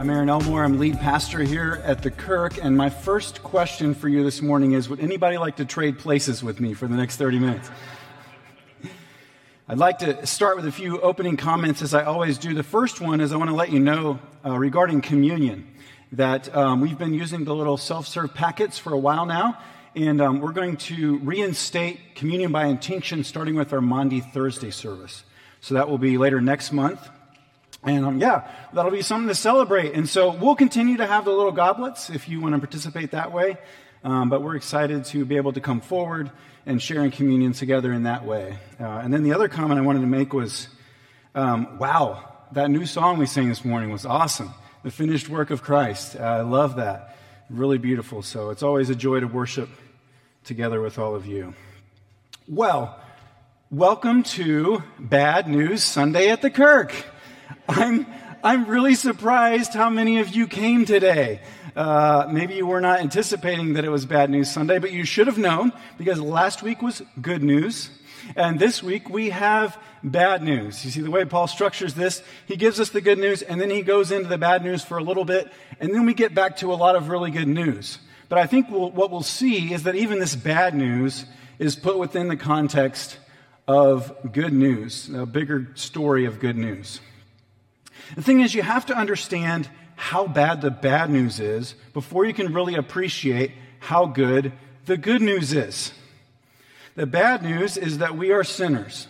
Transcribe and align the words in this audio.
I'm 0.00 0.08
Aaron 0.08 0.30
Elmore. 0.30 0.64
I'm 0.64 0.78
lead 0.78 0.98
pastor 0.98 1.40
here 1.40 1.82
at 1.84 2.00
the 2.00 2.10
Kirk. 2.10 2.56
And 2.56 2.74
my 2.74 2.88
first 2.88 3.42
question 3.42 3.94
for 3.94 4.08
you 4.08 4.24
this 4.24 4.40
morning 4.40 4.72
is 4.72 4.88
Would 4.88 5.00
anybody 5.00 5.36
like 5.36 5.56
to 5.56 5.66
trade 5.66 5.98
places 5.98 6.42
with 6.42 6.58
me 6.58 6.72
for 6.72 6.88
the 6.88 6.96
next 6.96 7.16
30 7.16 7.38
minutes? 7.38 7.70
I'd 9.68 9.76
like 9.76 9.98
to 9.98 10.24
start 10.24 10.56
with 10.56 10.66
a 10.66 10.72
few 10.72 10.98
opening 11.02 11.36
comments 11.36 11.82
as 11.82 11.92
I 11.92 12.04
always 12.04 12.38
do. 12.38 12.54
The 12.54 12.62
first 12.62 13.02
one 13.02 13.20
is 13.20 13.30
I 13.30 13.36
want 13.36 13.50
to 13.50 13.54
let 13.54 13.72
you 13.72 13.78
know 13.78 14.18
uh, 14.42 14.56
regarding 14.56 15.02
communion 15.02 15.70
that 16.12 16.56
um, 16.56 16.80
we've 16.80 16.96
been 16.96 17.12
using 17.12 17.44
the 17.44 17.54
little 17.54 17.76
self 17.76 18.06
serve 18.08 18.32
packets 18.32 18.78
for 18.78 18.94
a 18.94 18.98
while 18.98 19.26
now. 19.26 19.58
And 19.94 20.22
um, 20.22 20.40
we're 20.40 20.52
going 20.52 20.78
to 20.78 21.18
reinstate 21.18 22.14
communion 22.14 22.52
by 22.52 22.64
intinction 22.68 23.22
starting 23.22 23.54
with 23.54 23.74
our 23.74 23.82
Maundy 23.82 24.20
Thursday 24.20 24.70
service. 24.70 25.24
So 25.60 25.74
that 25.74 25.90
will 25.90 25.98
be 25.98 26.16
later 26.16 26.40
next 26.40 26.72
month. 26.72 27.06
And 27.82 28.04
um, 28.04 28.18
yeah, 28.18 28.50
that'll 28.72 28.90
be 28.90 29.02
something 29.02 29.28
to 29.28 29.34
celebrate. 29.34 29.94
And 29.94 30.08
so 30.08 30.32
we'll 30.32 30.56
continue 30.56 30.98
to 30.98 31.06
have 31.06 31.24
the 31.24 31.32
little 31.32 31.52
goblets 31.52 32.10
if 32.10 32.28
you 32.28 32.40
want 32.40 32.54
to 32.54 32.58
participate 32.58 33.12
that 33.12 33.32
way. 33.32 33.56
Um, 34.04 34.28
but 34.28 34.42
we're 34.42 34.56
excited 34.56 35.04
to 35.06 35.24
be 35.24 35.36
able 35.36 35.52
to 35.52 35.60
come 35.60 35.80
forward 35.80 36.30
and 36.66 36.80
sharing 36.80 37.10
communion 37.10 37.52
together 37.52 37.92
in 37.92 38.04
that 38.04 38.24
way. 38.24 38.58
Uh, 38.78 38.84
and 38.84 39.12
then 39.12 39.22
the 39.22 39.32
other 39.32 39.48
comment 39.48 39.78
I 39.78 39.82
wanted 39.82 40.00
to 40.00 40.06
make 40.06 40.32
was 40.32 40.68
um, 41.34 41.78
wow, 41.78 42.28
that 42.52 42.70
new 42.70 42.84
song 42.84 43.18
we 43.18 43.26
sang 43.26 43.48
this 43.48 43.64
morning 43.64 43.90
was 43.90 44.04
awesome. 44.04 44.52
The 44.82 44.90
finished 44.90 45.28
work 45.28 45.50
of 45.50 45.62
Christ. 45.62 46.16
Uh, 46.16 46.22
I 46.22 46.40
love 46.40 46.76
that. 46.76 47.16
Really 47.48 47.78
beautiful. 47.78 48.22
So 48.22 48.50
it's 48.50 48.62
always 48.62 48.90
a 48.90 48.94
joy 48.94 49.20
to 49.20 49.26
worship 49.26 49.68
together 50.44 50.80
with 50.80 50.98
all 50.98 51.14
of 51.14 51.26
you. 51.26 51.54
Well, 52.48 52.98
welcome 53.70 54.24
to 54.24 54.82
Bad 54.98 55.46
News 55.46 55.84
Sunday 55.84 56.30
at 56.30 56.42
the 56.42 56.50
Kirk. 56.50 56.92
I'm, 57.68 58.06
I'm 58.42 58.66
really 58.66 58.94
surprised 58.94 59.74
how 59.74 59.90
many 59.90 60.18
of 60.20 60.28
you 60.28 60.46
came 60.46 60.84
today. 60.84 61.40
Uh, 61.76 62.28
maybe 62.30 62.54
you 62.54 62.66
were 62.66 62.80
not 62.80 63.00
anticipating 63.00 63.74
that 63.74 63.84
it 63.84 63.90
was 63.90 64.06
Bad 64.06 64.30
News 64.30 64.50
Sunday, 64.50 64.78
but 64.78 64.92
you 64.92 65.04
should 65.04 65.26
have 65.26 65.38
known 65.38 65.72
because 65.98 66.20
last 66.20 66.62
week 66.62 66.82
was 66.82 67.02
good 67.20 67.42
news. 67.42 67.90
And 68.36 68.58
this 68.58 68.82
week 68.82 69.08
we 69.08 69.30
have 69.30 69.78
bad 70.02 70.42
news. 70.42 70.84
You 70.84 70.90
see, 70.90 71.00
the 71.00 71.10
way 71.10 71.24
Paul 71.24 71.46
structures 71.46 71.94
this, 71.94 72.22
he 72.46 72.56
gives 72.56 72.80
us 72.80 72.90
the 72.90 73.00
good 73.00 73.18
news 73.18 73.42
and 73.42 73.60
then 73.60 73.70
he 73.70 73.82
goes 73.82 74.10
into 74.10 74.28
the 74.28 74.38
bad 74.38 74.62
news 74.64 74.84
for 74.84 74.98
a 74.98 75.02
little 75.02 75.24
bit, 75.24 75.50
and 75.78 75.94
then 75.94 76.06
we 76.06 76.14
get 76.14 76.34
back 76.34 76.56
to 76.58 76.72
a 76.72 76.74
lot 76.76 76.96
of 76.96 77.08
really 77.08 77.30
good 77.30 77.48
news. 77.48 77.98
But 78.28 78.38
I 78.38 78.46
think 78.46 78.70
we'll, 78.70 78.90
what 78.90 79.10
we'll 79.10 79.22
see 79.22 79.72
is 79.72 79.84
that 79.84 79.96
even 79.96 80.18
this 80.18 80.36
bad 80.36 80.74
news 80.74 81.24
is 81.58 81.76
put 81.76 81.98
within 81.98 82.28
the 82.28 82.36
context 82.36 83.18
of 83.66 84.32
good 84.32 84.52
news, 84.52 85.08
a 85.14 85.26
bigger 85.26 85.68
story 85.74 86.24
of 86.24 86.40
good 86.40 86.56
news. 86.56 87.00
The 88.16 88.22
thing 88.22 88.40
is, 88.40 88.54
you 88.54 88.62
have 88.62 88.86
to 88.86 88.96
understand 88.96 89.68
how 89.96 90.26
bad 90.26 90.62
the 90.62 90.70
bad 90.70 91.10
news 91.10 91.40
is 91.40 91.74
before 91.92 92.24
you 92.24 92.32
can 92.32 92.52
really 92.52 92.74
appreciate 92.74 93.52
how 93.80 94.06
good 94.06 94.52
the 94.86 94.96
good 94.96 95.22
news 95.22 95.52
is. 95.52 95.92
The 96.96 97.06
bad 97.06 97.42
news 97.42 97.76
is 97.76 97.98
that 97.98 98.16
we 98.16 98.32
are 98.32 98.44
sinners. 98.44 99.06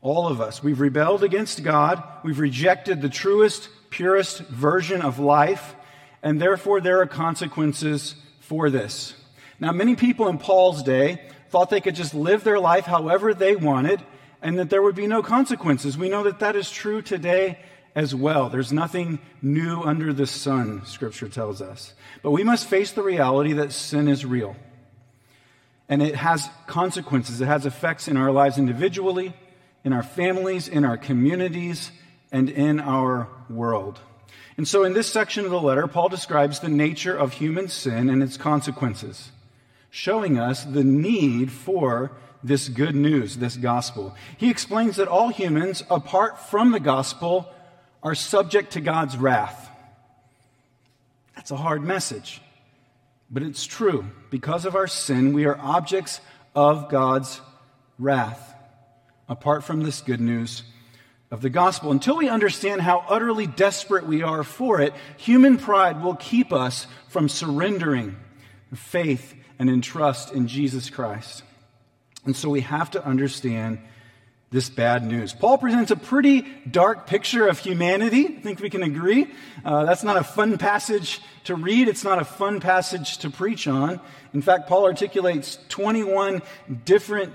All 0.00 0.26
of 0.26 0.40
us. 0.40 0.62
We've 0.62 0.80
rebelled 0.80 1.22
against 1.22 1.62
God. 1.62 2.02
We've 2.22 2.38
rejected 2.38 3.00
the 3.00 3.08
truest, 3.08 3.68
purest 3.90 4.40
version 4.40 5.00
of 5.00 5.18
life. 5.18 5.74
And 6.22 6.40
therefore, 6.40 6.80
there 6.80 7.00
are 7.00 7.06
consequences 7.06 8.14
for 8.40 8.70
this. 8.70 9.14
Now, 9.60 9.72
many 9.72 9.94
people 9.94 10.28
in 10.28 10.38
Paul's 10.38 10.82
day 10.82 11.22
thought 11.50 11.70
they 11.70 11.80
could 11.80 11.94
just 11.94 12.14
live 12.14 12.42
their 12.42 12.58
life 12.58 12.84
however 12.84 13.32
they 13.32 13.54
wanted 13.54 14.02
and 14.42 14.58
that 14.58 14.68
there 14.68 14.82
would 14.82 14.94
be 14.94 15.06
no 15.06 15.22
consequences. 15.22 15.96
We 15.96 16.08
know 16.08 16.24
that 16.24 16.40
that 16.40 16.56
is 16.56 16.70
true 16.70 17.00
today 17.00 17.58
as 17.94 18.14
well. 18.14 18.48
There's 18.48 18.72
nothing 18.72 19.18
new 19.40 19.82
under 19.82 20.12
the 20.12 20.26
sun, 20.26 20.84
Scripture 20.84 21.28
tells 21.28 21.62
us. 21.62 21.94
But 22.22 22.32
we 22.32 22.44
must 22.44 22.68
face 22.68 22.92
the 22.92 23.02
reality 23.02 23.52
that 23.54 23.72
sin 23.72 24.08
is 24.08 24.24
real. 24.24 24.56
And 25.88 26.02
it 26.02 26.16
has 26.16 26.48
consequences, 26.66 27.40
it 27.40 27.46
has 27.46 27.66
effects 27.66 28.08
in 28.08 28.16
our 28.16 28.32
lives 28.32 28.58
individually, 28.58 29.34
in 29.84 29.92
our 29.92 30.02
families, 30.02 30.66
in 30.66 30.84
our 30.84 30.96
communities, 30.96 31.92
and 32.32 32.48
in 32.48 32.80
our 32.80 33.28
world. 33.48 34.00
And 34.56 34.66
so, 34.66 34.84
in 34.84 34.92
this 34.92 35.12
section 35.12 35.44
of 35.44 35.50
the 35.50 35.60
letter, 35.60 35.86
Paul 35.86 36.08
describes 36.08 36.60
the 36.60 36.68
nature 36.68 37.16
of 37.16 37.34
human 37.34 37.68
sin 37.68 38.08
and 38.08 38.22
its 38.22 38.36
consequences, 38.36 39.30
showing 39.90 40.38
us 40.38 40.64
the 40.64 40.84
need 40.84 41.50
for 41.52 42.12
this 42.42 42.68
good 42.68 42.94
news, 42.94 43.36
this 43.38 43.56
gospel. 43.56 44.14
He 44.36 44.50
explains 44.50 44.96
that 44.96 45.08
all 45.08 45.28
humans, 45.30 45.82
apart 45.90 46.38
from 46.38 46.72
the 46.72 46.80
gospel, 46.80 47.48
are 48.04 48.14
subject 48.14 48.74
to 48.74 48.80
God's 48.80 49.16
wrath. 49.16 49.70
That's 51.34 51.50
a 51.50 51.56
hard 51.56 51.82
message, 51.82 52.40
but 53.30 53.42
it's 53.42 53.66
true. 53.66 54.04
Because 54.30 54.66
of 54.66 54.76
our 54.76 54.86
sin, 54.86 55.32
we 55.32 55.46
are 55.46 55.58
objects 55.58 56.20
of 56.54 56.90
God's 56.90 57.40
wrath, 57.98 58.54
apart 59.28 59.64
from 59.64 59.82
this 59.82 60.02
good 60.02 60.20
news 60.20 60.62
of 61.30 61.40
the 61.40 61.50
gospel. 61.50 61.90
Until 61.90 62.16
we 62.16 62.28
understand 62.28 62.82
how 62.82 63.04
utterly 63.08 63.46
desperate 63.46 64.06
we 64.06 64.22
are 64.22 64.44
for 64.44 64.80
it, 64.80 64.94
human 65.16 65.56
pride 65.56 66.02
will 66.02 66.14
keep 66.14 66.52
us 66.52 66.86
from 67.08 67.28
surrendering 67.28 68.16
faith 68.74 69.34
and 69.58 69.70
in 69.70 69.80
trust 69.80 70.32
in 70.32 70.46
Jesus 70.46 70.90
Christ. 70.90 71.42
And 72.24 72.36
so 72.36 72.50
we 72.50 72.60
have 72.62 72.90
to 72.92 73.04
understand 73.04 73.78
this 74.54 74.70
bad 74.70 75.04
news. 75.04 75.32
Paul 75.32 75.58
presents 75.58 75.90
a 75.90 75.96
pretty 75.96 76.42
dark 76.70 77.08
picture 77.08 77.48
of 77.48 77.58
humanity. 77.58 78.24
I 78.24 78.40
think 78.40 78.60
we 78.60 78.70
can 78.70 78.84
agree. 78.84 79.26
Uh, 79.64 79.84
that's 79.84 80.04
not 80.04 80.16
a 80.16 80.22
fun 80.22 80.58
passage 80.58 81.20
to 81.44 81.56
read. 81.56 81.88
It's 81.88 82.04
not 82.04 82.20
a 82.20 82.24
fun 82.24 82.60
passage 82.60 83.18
to 83.18 83.30
preach 83.30 83.66
on. 83.66 84.00
In 84.32 84.42
fact, 84.42 84.68
Paul 84.68 84.84
articulates 84.84 85.58
21 85.70 86.40
different 86.84 87.32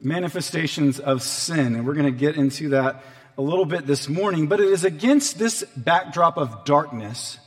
manifestations 0.00 0.98
of 0.98 1.22
sin, 1.22 1.76
and 1.76 1.86
we're 1.86 1.94
going 1.94 2.12
to 2.12 2.18
get 2.18 2.34
into 2.34 2.70
that 2.70 3.04
a 3.38 3.42
little 3.42 3.64
bit 3.64 3.86
this 3.86 4.08
morning. 4.08 4.48
But 4.48 4.58
it 4.58 4.66
is 4.66 4.84
against 4.84 5.38
this 5.38 5.62
backdrop 5.76 6.36
of 6.38 6.64
darkness 6.64 7.38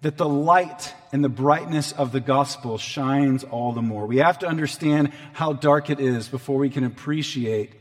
that 0.00 0.16
the 0.16 0.28
light 0.28 0.94
and 1.12 1.22
the 1.22 1.28
brightness 1.28 1.92
of 1.92 2.12
the 2.12 2.20
gospel 2.20 2.78
shines 2.78 3.44
all 3.44 3.74
the 3.74 3.82
more. 3.82 4.06
We 4.06 4.16
have 4.16 4.38
to 4.38 4.46
understand 4.46 5.12
how 5.34 5.52
dark 5.52 5.90
it 5.90 6.00
is 6.00 6.28
before 6.28 6.56
we 6.56 6.70
can 6.70 6.84
appreciate 6.84 7.74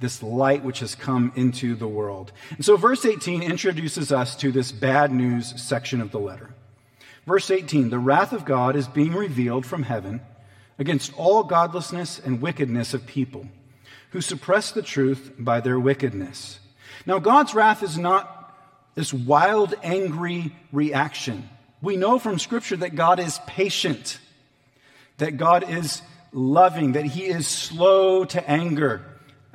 this 0.00 0.22
light 0.22 0.64
which 0.64 0.80
has 0.80 0.94
come 0.94 1.32
into 1.34 1.74
the 1.74 1.88
world. 1.88 2.32
And 2.50 2.64
so 2.64 2.76
verse 2.76 3.04
18 3.04 3.42
introduces 3.42 4.12
us 4.12 4.36
to 4.36 4.52
this 4.52 4.70
bad 4.70 5.12
news 5.12 5.60
section 5.60 6.00
of 6.00 6.12
the 6.12 6.20
letter. 6.20 6.50
Verse 7.26 7.50
18, 7.50 7.90
the 7.90 7.98
wrath 7.98 8.32
of 8.32 8.44
God 8.44 8.76
is 8.76 8.88
being 8.88 9.12
revealed 9.12 9.66
from 9.66 9.82
heaven 9.82 10.20
against 10.78 11.12
all 11.18 11.42
godlessness 11.42 12.18
and 12.18 12.40
wickedness 12.40 12.94
of 12.94 13.06
people 13.06 13.46
who 14.10 14.20
suppress 14.20 14.72
the 14.72 14.82
truth 14.82 15.32
by 15.38 15.60
their 15.60 15.78
wickedness. 15.78 16.60
Now, 17.04 17.18
God's 17.18 17.54
wrath 17.54 17.82
is 17.82 17.98
not 17.98 18.34
this 18.94 19.12
wild, 19.12 19.74
angry 19.82 20.56
reaction. 20.72 21.48
We 21.82 21.96
know 21.96 22.18
from 22.18 22.38
Scripture 22.38 22.76
that 22.78 22.94
God 22.94 23.20
is 23.20 23.38
patient, 23.46 24.18
that 25.18 25.36
God 25.36 25.68
is 25.68 26.02
loving, 26.32 26.92
that 26.92 27.04
He 27.04 27.26
is 27.26 27.46
slow 27.46 28.24
to 28.26 28.50
anger, 28.50 29.04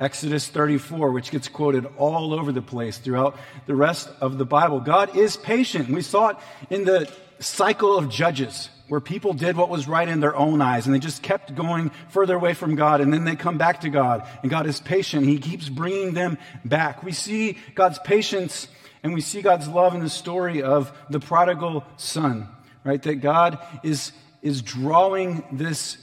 Exodus 0.00 0.48
34, 0.48 1.12
which 1.12 1.30
gets 1.30 1.48
quoted 1.48 1.86
all 1.96 2.34
over 2.34 2.50
the 2.50 2.62
place 2.62 2.98
throughout 2.98 3.36
the 3.66 3.76
rest 3.76 4.08
of 4.20 4.38
the 4.38 4.44
Bible. 4.44 4.80
God 4.80 5.16
is 5.16 5.36
patient. 5.36 5.88
We 5.88 6.02
saw 6.02 6.30
it 6.30 6.36
in 6.68 6.84
the 6.84 7.10
cycle 7.38 7.96
of 7.96 8.10
Judges, 8.10 8.70
where 8.88 9.00
people 9.00 9.34
did 9.34 9.56
what 9.56 9.68
was 9.68 9.86
right 9.86 10.08
in 10.08 10.18
their 10.18 10.34
own 10.34 10.60
eyes 10.60 10.86
and 10.86 10.94
they 10.94 10.98
just 10.98 11.22
kept 11.22 11.54
going 11.54 11.90
further 12.08 12.34
away 12.34 12.54
from 12.54 12.74
God 12.74 13.00
and 13.00 13.12
then 13.12 13.24
they 13.24 13.36
come 13.36 13.56
back 13.56 13.82
to 13.82 13.88
God. 13.88 14.26
And 14.42 14.50
God 14.50 14.66
is 14.66 14.80
patient. 14.80 15.26
He 15.26 15.38
keeps 15.38 15.68
bringing 15.68 16.12
them 16.12 16.38
back. 16.64 17.02
We 17.04 17.12
see 17.12 17.58
God's 17.74 18.00
patience 18.00 18.68
and 19.04 19.14
we 19.14 19.20
see 19.20 19.42
God's 19.42 19.68
love 19.68 19.94
in 19.94 20.00
the 20.00 20.10
story 20.10 20.62
of 20.62 20.92
the 21.08 21.20
prodigal 21.20 21.84
son, 21.96 22.48
right? 22.82 23.02
That 23.02 23.16
God 23.16 23.58
is, 23.84 24.12
is 24.42 24.60
drawing 24.60 25.44
this 25.52 25.98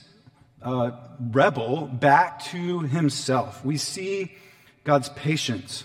uh, 0.62 0.92
rebel 1.20 1.88
back 1.88 2.44
to 2.46 2.82
himself. 2.82 3.64
We 3.66 3.78
see 3.78 4.32
God's 4.84 5.10
patience 5.10 5.84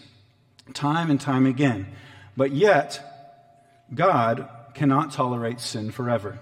time 0.75 1.11
and 1.11 1.21
time 1.21 1.47
again. 1.47 1.87
But 2.37 2.53
yet, 2.53 3.03
God 3.95 4.49
cannot 4.75 5.13
tolerate 5.13 5.61
sin 5.61 5.91
forever. 5.91 6.39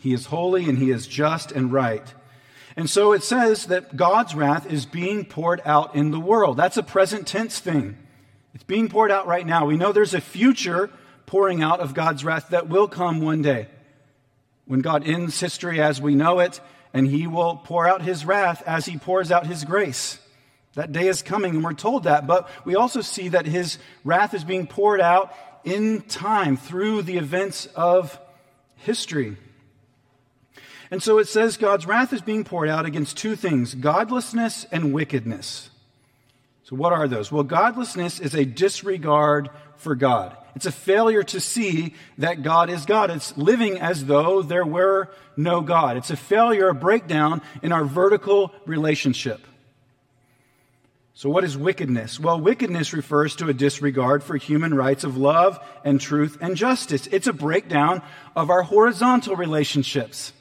He 0.00 0.12
is 0.12 0.26
holy 0.26 0.68
and 0.68 0.76
he 0.78 0.90
is 0.90 1.06
just 1.06 1.52
and 1.52 1.72
right. 1.72 2.12
And 2.76 2.90
so 2.90 3.12
it 3.12 3.22
says 3.22 3.66
that 3.66 3.96
God's 3.96 4.34
wrath 4.34 4.70
is 4.70 4.84
being 4.84 5.24
poured 5.24 5.62
out 5.64 5.94
in 5.94 6.10
the 6.10 6.20
world. 6.20 6.56
That's 6.56 6.76
a 6.76 6.82
present 6.82 7.26
tense 7.26 7.58
thing. 7.58 7.96
It's 8.52 8.64
being 8.64 8.88
poured 8.88 9.10
out 9.10 9.26
right 9.26 9.46
now. 9.46 9.66
We 9.66 9.76
know 9.76 9.92
there's 9.92 10.14
a 10.14 10.20
future 10.20 10.90
pouring 11.26 11.62
out 11.62 11.80
of 11.80 11.94
God's 11.94 12.24
wrath 12.24 12.50
that 12.50 12.68
will 12.68 12.88
come 12.88 13.20
one 13.20 13.42
day 13.42 13.68
when 14.66 14.80
God 14.80 15.06
ends 15.06 15.38
history 15.38 15.80
as 15.80 16.00
we 16.00 16.14
know 16.14 16.40
it, 16.40 16.60
and 16.94 17.08
he 17.08 17.26
will 17.26 17.56
pour 17.56 17.86
out 17.86 18.02
his 18.02 18.24
wrath 18.24 18.62
as 18.64 18.86
he 18.86 18.96
pours 18.96 19.32
out 19.32 19.46
his 19.46 19.64
grace. 19.64 20.20
That 20.74 20.92
day 20.92 21.08
is 21.08 21.22
coming, 21.22 21.56
and 21.56 21.64
we're 21.64 21.74
told 21.74 22.04
that. 22.04 22.26
But 22.26 22.48
we 22.64 22.76
also 22.76 23.00
see 23.00 23.28
that 23.28 23.46
his 23.46 23.78
wrath 24.04 24.32
is 24.32 24.44
being 24.44 24.66
poured 24.66 25.00
out 25.00 25.34
in 25.64 26.02
time 26.02 26.56
through 26.56 27.02
the 27.02 27.18
events 27.18 27.66
of 27.74 28.18
history. 28.76 29.36
And 30.90 31.02
so 31.02 31.18
it 31.18 31.26
says 31.26 31.56
God's 31.56 31.86
wrath 31.86 32.12
is 32.12 32.22
being 32.22 32.44
poured 32.44 32.68
out 32.68 32.86
against 32.86 33.16
two 33.16 33.34
things 33.34 33.74
godlessness 33.74 34.64
and 34.70 34.92
wickedness. 34.92 35.70
So, 36.64 36.76
what 36.76 36.92
are 36.92 37.08
those? 37.08 37.30
Well, 37.30 37.42
godlessness 37.42 38.20
is 38.20 38.34
a 38.34 38.44
disregard 38.44 39.50
for 39.76 39.94
God. 39.94 40.36
It's 40.54 40.66
a 40.66 40.72
failure 40.72 41.24
to 41.24 41.40
see 41.40 41.94
that 42.18 42.42
God 42.42 42.70
is 42.70 42.86
God. 42.86 43.10
It's 43.10 43.36
living 43.36 43.78
as 43.78 44.04
though 44.04 44.42
there 44.42 44.64
were 44.64 45.10
no 45.36 45.60
God. 45.60 45.96
It's 45.96 46.10
a 46.10 46.16
failure, 46.16 46.68
a 46.68 46.74
breakdown 46.74 47.42
in 47.62 47.72
our 47.72 47.84
vertical 47.84 48.52
relationship. 48.64 49.40
So, 51.16 51.30
what 51.30 51.44
is 51.44 51.56
wickedness? 51.56 52.18
Well, 52.18 52.40
wickedness 52.40 52.92
refers 52.92 53.36
to 53.36 53.48
a 53.48 53.54
disregard 53.54 54.24
for 54.24 54.36
human 54.36 54.74
rights 54.74 55.04
of 55.04 55.16
love 55.16 55.64
and 55.84 56.00
truth 56.00 56.38
and 56.40 56.56
justice. 56.56 57.06
It's 57.06 57.28
a 57.28 57.32
breakdown 57.32 58.02
of 58.34 58.50
our 58.50 58.62
horizontal 58.62 59.36
relationships. 59.36 60.32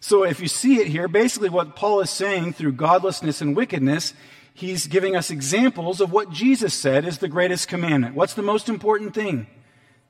So, 0.00 0.24
if 0.24 0.40
you 0.40 0.48
see 0.48 0.76
it 0.76 0.88
here, 0.88 1.08
basically 1.08 1.48
what 1.48 1.74
Paul 1.74 2.00
is 2.00 2.10
saying 2.10 2.52
through 2.52 2.72
godlessness 2.72 3.40
and 3.40 3.56
wickedness, 3.56 4.12
he's 4.58 4.86
giving 4.86 5.16
us 5.16 5.30
examples 5.30 6.00
of 6.00 6.12
what 6.12 6.30
Jesus 6.30 6.74
said 6.74 7.04
is 7.04 7.18
the 7.18 7.28
greatest 7.28 7.68
commandment. 7.68 8.14
What's 8.14 8.34
the 8.34 8.42
most 8.42 8.68
important 8.68 9.14
thing? 9.14 9.46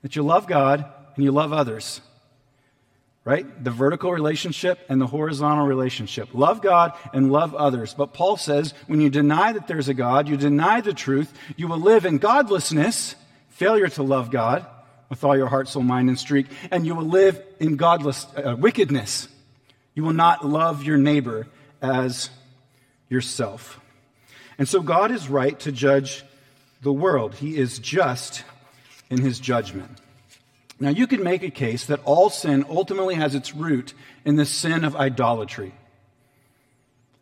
That 0.02 0.16
you 0.16 0.22
love 0.22 0.46
God 0.46 0.84
and 1.14 1.24
you 1.24 1.32
love 1.32 1.52
others 1.52 2.00
right? 3.28 3.62
The 3.62 3.70
vertical 3.70 4.10
relationship 4.10 4.78
and 4.88 4.98
the 4.98 5.06
horizontal 5.06 5.66
relationship. 5.66 6.30
Love 6.32 6.62
God 6.62 6.94
and 7.12 7.30
love 7.30 7.54
others. 7.54 7.92
But 7.92 8.14
Paul 8.14 8.38
says 8.38 8.72
when 8.86 9.02
you 9.02 9.10
deny 9.10 9.52
that 9.52 9.68
there's 9.68 9.90
a 9.90 9.92
God, 9.92 10.28
you 10.28 10.38
deny 10.38 10.80
the 10.80 10.94
truth, 10.94 11.30
you 11.54 11.68
will 11.68 11.78
live 11.78 12.06
in 12.06 12.16
godlessness, 12.16 13.16
failure 13.50 13.88
to 13.88 14.02
love 14.02 14.30
God 14.30 14.64
with 15.10 15.24
all 15.24 15.36
your 15.36 15.48
heart, 15.48 15.68
soul, 15.68 15.82
mind, 15.82 16.08
and 16.08 16.18
streak, 16.18 16.46
and 16.70 16.86
you 16.86 16.94
will 16.94 17.04
live 17.04 17.38
in 17.60 17.76
godless 17.76 18.26
uh, 18.34 18.56
wickedness. 18.58 19.28
You 19.94 20.04
will 20.04 20.14
not 20.14 20.46
love 20.46 20.84
your 20.84 20.96
neighbor 20.96 21.48
as 21.82 22.30
yourself. 23.10 23.78
And 24.58 24.68
so 24.68 24.80
God 24.80 25.10
is 25.12 25.28
right 25.28 25.58
to 25.60 25.72
judge 25.72 26.24
the 26.82 26.92
world. 26.92 27.36
He 27.36 27.56
is 27.56 27.78
just 27.78 28.44
in 29.08 29.20
his 29.20 29.38
judgment. 29.38 29.90
Now, 30.80 30.90
you 30.90 31.06
could 31.06 31.20
make 31.20 31.42
a 31.42 31.50
case 31.50 31.86
that 31.86 32.00
all 32.04 32.30
sin 32.30 32.64
ultimately 32.68 33.16
has 33.16 33.34
its 33.34 33.54
root 33.54 33.94
in 34.24 34.36
the 34.36 34.44
sin 34.44 34.84
of 34.84 34.94
idolatry. 34.94 35.74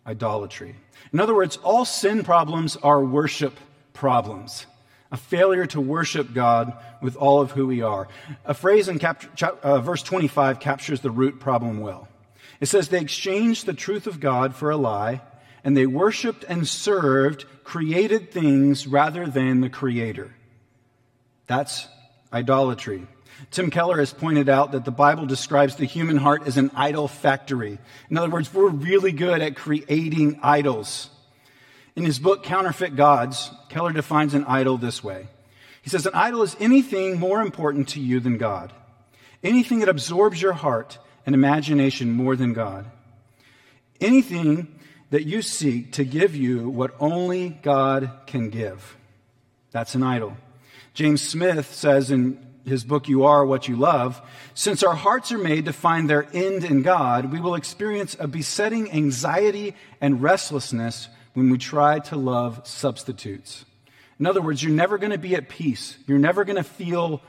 Idolatry. 0.06 0.74
In 1.12 1.20
other 1.20 1.34
words, 1.34 1.56
all 1.58 1.84
sin 1.84 2.22
problems 2.22 2.76
are 2.76 3.02
worship 3.02 3.58
problems. 3.92 4.66
A 5.10 5.16
failure 5.16 5.66
to 5.66 5.80
worship 5.80 6.34
God 6.34 6.74
with 7.00 7.16
all 7.16 7.40
of 7.40 7.52
who 7.52 7.66
we 7.66 7.80
are. 7.80 8.08
A 8.44 8.54
phrase 8.54 8.88
in 8.88 8.98
cap- 8.98 9.24
uh, 9.62 9.80
verse 9.80 10.02
25 10.02 10.60
captures 10.60 11.00
the 11.00 11.10
root 11.10 11.40
problem 11.40 11.80
well. 11.80 12.08
It 12.60 12.66
says, 12.66 12.88
They 12.88 13.00
exchanged 13.00 13.66
the 13.66 13.72
truth 13.72 14.06
of 14.06 14.20
God 14.20 14.54
for 14.54 14.70
a 14.70 14.76
lie, 14.76 15.22
and 15.66 15.76
they 15.76 15.84
worshiped 15.84 16.44
and 16.48 16.66
served 16.66 17.44
created 17.64 18.30
things 18.30 18.86
rather 18.86 19.26
than 19.26 19.60
the 19.60 19.68
Creator. 19.68 20.32
That's 21.48 21.88
idolatry. 22.32 23.08
Tim 23.50 23.70
Keller 23.70 23.98
has 23.98 24.12
pointed 24.12 24.48
out 24.48 24.70
that 24.72 24.84
the 24.84 24.92
Bible 24.92 25.26
describes 25.26 25.74
the 25.74 25.84
human 25.84 26.18
heart 26.18 26.46
as 26.46 26.56
an 26.56 26.70
idol 26.76 27.08
factory. 27.08 27.80
In 28.08 28.16
other 28.16 28.30
words, 28.30 28.54
we're 28.54 28.68
really 28.68 29.10
good 29.10 29.42
at 29.42 29.56
creating 29.56 30.38
idols. 30.40 31.10
In 31.96 32.04
his 32.04 32.20
book, 32.20 32.44
Counterfeit 32.44 32.94
Gods, 32.94 33.50
Keller 33.68 33.92
defines 33.92 34.34
an 34.34 34.44
idol 34.44 34.78
this 34.78 35.02
way. 35.02 35.26
He 35.82 35.90
says, 35.90 36.06
An 36.06 36.14
idol 36.14 36.42
is 36.42 36.56
anything 36.60 37.18
more 37.18 37.40
important 37.40 37.88
to 37.88 38.00
you 38.00 38.20
than 38.20 38.38
God, 38.38 38.72
anything 39.42 39.80
that 39.80 39.88
absorbs 39.88 40.40
your 40.40 40.52
heart 40.52 41.00
and 41.26 41.34
imagination 41.34 42.12
more 42.12 42.36
than 42.36 42.52
God, 42.52 42.86
anything 44.00 44.75
that 45.10 45.24
you 45.24 45.42
seek 45.42 45.92
to 45.92 46.04
give 46.04 46.34
you 46.34 46.68
what 46.68 46.94
only 46.98 47.50
God 47.50 48.10
can 48.26 48.50
give. 48.50 48.96
That's 49.70 49.94
an 49.94 50.02
idol. 50.02 50.36
James 50.94 51.22
Smith 51.22 51.74
says 51.74 52.10
in 52.10 52.44
his 52.64 52.82
book, 52.82 53.08
You 53.08 53.24
Are 53.24 53.46
What 53.46 53.68
You 53.68 53.76
Love, 53.76 54.20
since 54.54 54.82
our 54.82 54.94
hearts 54.94 55.30
are 55.30 55.38
made 55.38 55.66
to 55.66 55.72
find 55.72 56.10
their 56.10 56.26
end 56.32 56.64
in 56.64 56.82
God, 56.82 57.30
we 57.30 57.40
will 57.40 57.54
experience 57.54 58.16
a 58.18 58.26
besetting 58.26 58.90
anxiety 58.90 59.74
and 60.00 60.22
restlessness 60.22 61.08
when 61.34 61.50
we 61.50 61.58
try 61.58 61.98
to 62.00 62.16
love 62.16 62.66
substitutes. 62.66 63.64
In 64.18 64.26
other 64.26 64.40
words, 64.40 64.62
you're 64.62 64.72
never 64.72 64.98
going 64.98 65.12
to 65.12 65.18
be 65.18 65.36
at 65.36 65.48
peace. 65.48 65.96
You're 66.06 66.18
never 66.18 66.44
going 66.44 66.56
to 66.56 66.64
feel 66.64 67.22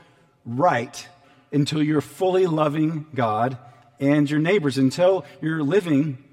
right 0.44 1.06
until 1.52 1.82
you're 1.82 2.00
fully 2.00 2.46
loving 2.46 3.06
God 3.14 3.58
and 4.00 4.30
your 4.30 4.40
neighbors, 4.40 4.78
until 4.78 5.24
you're 5.40 5.62
living 5.62 6.24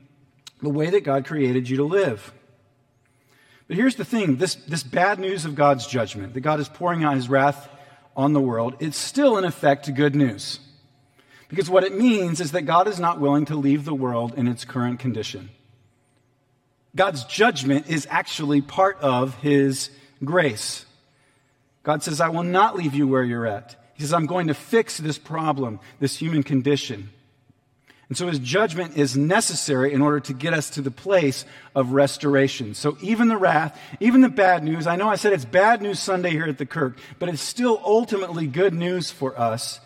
the 0.65 0.69
way 0.69 0.89
that 0.89 1.03
God 1.03 1.25
created 1.25 1.69
you 1.69 1.77
to 1.77 1.83
live. 1.83 2.33
But 3.67 3.77
here's 3.77 3.95
the 3.95 4.03
thing 4.03 4.37
this, 4.37 4.55
this 4.55 4.83
bad 4.83 5.19
news 5.19 5.45
of 5.45 5.55
God's 5.55 5.85
judgment, 5.87 6.33
that 6.33 6.41
God 6.41 6.59
is 6.59 6.67
pouring 6.67 7.03
out 7.03 7.15
his 7.15 7.29
wrath 7.29 7.69
on 8.17 8.33
the 8.33 8.41
world, 8.41 8.75
it's 8.79 8.97
still 8.97 9.37
in 9.37 9.45
effect 9.45 9.93
good 9.93 10.15
news. 10.15 10.59
Because 11.47 11.69
what 11.69 11.83
it 11.83 11.95
means 11.95 12.41
is 12.41 12.51
that 12.53 12.63
God 12.63 12.87
is 12.87 12.99
not 12.99 13.19
willing 13.19 13.45
to 13.45 13.55
leave 13.55 13.85
the 13.85 13.93
world 13.93 14.33
in 14.35 14.47
its 14.47 14.65
current 14.65 14.99
condition. 14.99 15.49
God's 16.95 17.23
judgment 17.25 17.87
is 17.87 18.07
actually 18.09 18.61
part 18.61 18.97
of 19.01 19.35
his 19.35 19.91
grace. 20.23 20.85
God 21.83 22.01
says, 22.01 22.19
I 22.19 22.29
will 22.29 22.43
not 22.43 22.75
leave 22.75 22.95
you 22.95 23.07
where 23.07 23.23
you're 23.23 23.45
at. 23.45 23.75
He 23.93 24.01
says, 24.01 24.13
I'm 24.13 24.25
going 24.25 24.47
to 24.47 24.55
fix 24.55 24.97
this 24.97 25.19
problem, 25.19 25.79
this 25.99 26.17
human 26.17 26.41
condition. 26.41 27.11
And 28.07 28.17
so 28.17 28.27
his 28.27 28.39
judgment 28.39 28.97
is 28.97 29.17
necessary 29.17 29.91
in 29.91 30.01
order 30.01 30.19
to 30.21 30.33
get 30.33 30.53
us 30.53 30.69
to 30.71 30.81
the 30.81 30.91
place 30.91 31.43
of 31.73 31.91
restoration. 31.91 32.75
So 32.75 32.97
even 33.01 33.29
the 33.29 33.37
wrath, 33.37 33.79
even 33.99 34.21
the 34.21 34.29
bad 34.29 34.63
news, 34.63 34.85
I 34.85 34.95
know 34.95 35.09
I 35.09 35.15
said 35.15 35.33
it's 35.33 35.45
bad 35.45 35.81
news 35.81 35.99
Sunday 35.99 36.29
here 36.29 36.45
at 36.45 36.59
the 36.59 36.67
Kirk, 36.67 36.97
but 37.17 37.29
it's 37.29 37.41
still 37.41 37.81
ultimately 37.83 38.45
good 38.45 38.73
news 38.73 39.09
for 39.09 39.37
us 39.39 39.79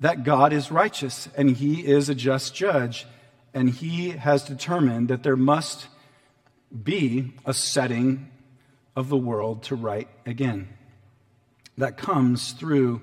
that 0.00 0.24
God 0.24 0.52
is 0.52 0.70
righteous 0.70 1.28
and 1.36 1.50
he 1.50 1.86
is 1.86 2.08
a 2.08 2.14
just 2.14 2.54
judge 2.54 3.06
and 3.52 3.70
he 3.70 4.10
has 4.10 4.42
determined 4.42 5.08
that 5.08 5.22
there 5.22 5.36
must 5.36 5.88
be 6.82 7.32
a 7.44 7.54
setting 7.54 8.30
of 8.96 9.08
the 9.08 9.16
world 9.16 9.62
to 9.64 9.76
right 9.76 10.08
again. 10.24 10.68
That 11.76 11.96
comes 11.96 12.52
through 12.52 13.02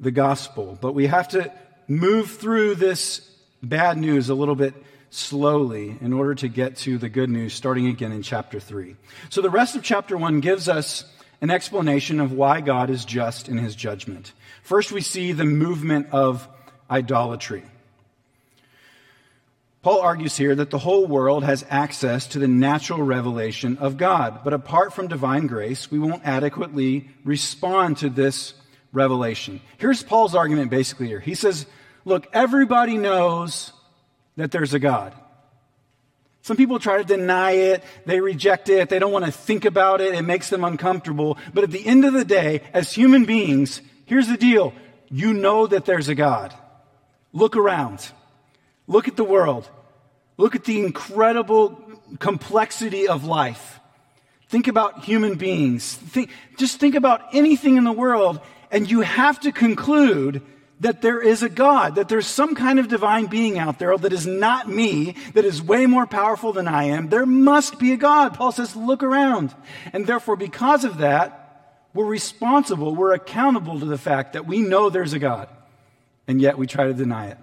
the 0.00 0.10
gospel. 0.10 0.76
But 0.80 0.92
we 0.92 1.06
have 1.06 1.28
to 1.28 1.52
move 1.88 2.30
through 2.30 2.76
this 2.76 3.28
bad 3.62 3.96
news 3.96 4.28
a 4.28 4.34
little 4.34 4.54
bit 4.54 4.74
slowly 5.10 5.96
in 6.00 6.12
order 6.12 6.34
to 6.34 6.48
get 6.48 6.76
to 6.76 6.98
the 6.98 7.08
good 7.08 7.30
news, 7.30 7.54
starting 7.54 7.86
again 7.86 8.12
in 8.12 8.22
chapter 8.22 8.60
3. 8.60 8.94
So 9.30 9.40
the 9.40 9.50
rest 9.50 9.74
of 9.74 9.82
chapter 9.82 10.16
1 10.16 10.40
gives 10.40 10.68
us 10.68 11.04
an 11.40 11.50
explanation 11.50 12.20
of 12.20 12.32
why 12.32 12.60
God 12.60 12.90
is 12.90 13.04
just 13.04 13.48
in 13.48 13.58
his 13.58 13.74
judgment. 13.74 14.32
First, 14.62 14.92
we 14.92 15.00
see 15.00 15.32
the 15.32 15.44
movement 15.44 16.08
of 16.12 16.46
idolatry. 16.90 17.62
Paul 19.80 20.00
argues 20.00 20.36
here 20.36 20.54
that 20.56 20.70
the 20.70 20.78
whole 20.78 21.06
world 21.06 21.44
has 21.44 21.64
access 21.70 22.26
to 22.28 22.38
the 22.38 22.48
natural 22.48 23.00
revelation 23.00 23.78
of 23.78 23.96
God, 23.96 24.40
but 24.42 24.52
apart 24.52 24.92
from 24.92 25.06
divine 25.06 25.46
grace, 25.46 25.90
we 25.90 25.98
won't 26.00 26.26
adequately 26.26 27.08
respond 27.24 27.96
to 27.98 28.10
this 28.10 28.54
revelation. 28.92 29.60
Here's 29.78 30.02
Paul's 30.02 30.34
argument 30.34 30.70
basically 30.70 31.06
here. 31.06 31.20
He 31.20 31.34
says, 31.34 31.66
Look, 32.08 32.26
everybody 32.32 32.96
knows 32.96 33.74
that 34.36 34.50
there's 34.50 34.72
a 34.72 34.78
God. 34.78 35.12
Some 36.40 36.56
people 36.56 36.78
try 36.78 36.96
to 36.96 37.04
deny 37.04 37.50
it, 37.50 37.84
they 38.06 38.20
reject 38.20 38.70
it, 38.70 38.88
they 38.88 38.98
don't 38.98 39.12
want 39.12 39.26
to 39.26 39.30
think 39.30 39.66
about 39.66 40.00
it, 40.00 40.14
it 40.14 40.22
makes 40.22 40.48
them 40.48 40.64
uncomfortable. 40.64 41.36
But 41.52 41.64
at 41.64 41.70
the 41.70 41.86
end 41.86 42.06
of 42.06 42.14
the 42.14 42.24
day, 42.24 42.62
as 42.72 42.90
human 42.90 43.26
beings, 43.26 43.82
here's 44.06 44.26
the 44.26 44.38
deal 44.38 44.72
you 45.10 45.34
know 45.34 45.66
that 45.66 45.84
there's 45.84 46.08
a 46.08 46.14
God. 46.14 46.54
Look 47.34 47.56
around, 47.56 48.10
look 48.86 49.06
at 49.06 49.16
the 49.16 49.24
world, 49.24 49.68
look 50.38 50.54
at 50.54 50.64
the 50.64 50.80
incredible 50.80 51.78
complexity 52.20 53.06
of 53.06 53.24
life. 53.24 53.80
Think 54.48 54.66
about 54.66 55.04
human 55.04 55.34
beings. 55.34 55.92
Think, 55.92 56.30
just 56.56 56.80
think 56.80 56.94
about 56.94 57.34
anything 57.34 57.76
in 57.76 57.84
the 57.84 57.92
world, 57.92 58.40
and 58.70 58.90
you 58.90 59.02
have 59.02 59.40
to 59.40 59.52
conclude 59.52 60.40
that 60.80 61.02
there 61.02 61.20
is 61.20 61.42
a 61.42 61.48
God, 61.48 61.96
that 61.96 62.08
there's 62.08 62.26
some 62.26 62.54
kind 62.54 62.78
of 62.78 62.88
divine 62.88 63.26
being 63.26 63.58
out 63.58 63.78
there 63.78 63.96
that 63.96 64.12
is 64.12 64.26
not 64.26 64.68
me, 64.68 65.16
that 65.34 65.44
is 65.44 65.62
way 65.62 65.86
more 65.86 66.06
powerful 66.06 66.52
than 66.52 66.68
I 66.68 66.84
am. 66.84 67.08
There 67.08 67.26
must 67.26 67.78
be 67.78 67.92
a 67.92 67.96
God. 67.96 68.34
Paul 68.34 68.52
says, 68.52 68.76
look 68.76 69.02
around. 69.02 69.54
And 69.92 70.06
therefore, 70.06 70.36
because 70.36 70.84
of 70.84 70.98
that, 70.98 71.84
we're 71.94 72.06
responsible, 72.06 72.94
we're 72.94 73.14
accountable 73.14 73.80
to 73.80 73.86
the 73.86 73.98
fact 73.98 74.34
that 74.34 74.46
we 74.46 74.60
know 74.60 74.88
there's 74.88 75.14
a 75.14 75.18
God, 75.18 75.48
and 76.28 76.40
yet 76.40 76.58
we 76.58 76.66
try 76.66 76.84
to 76.84 76.94
deny 76.94 77.28
it. 77.28 77.38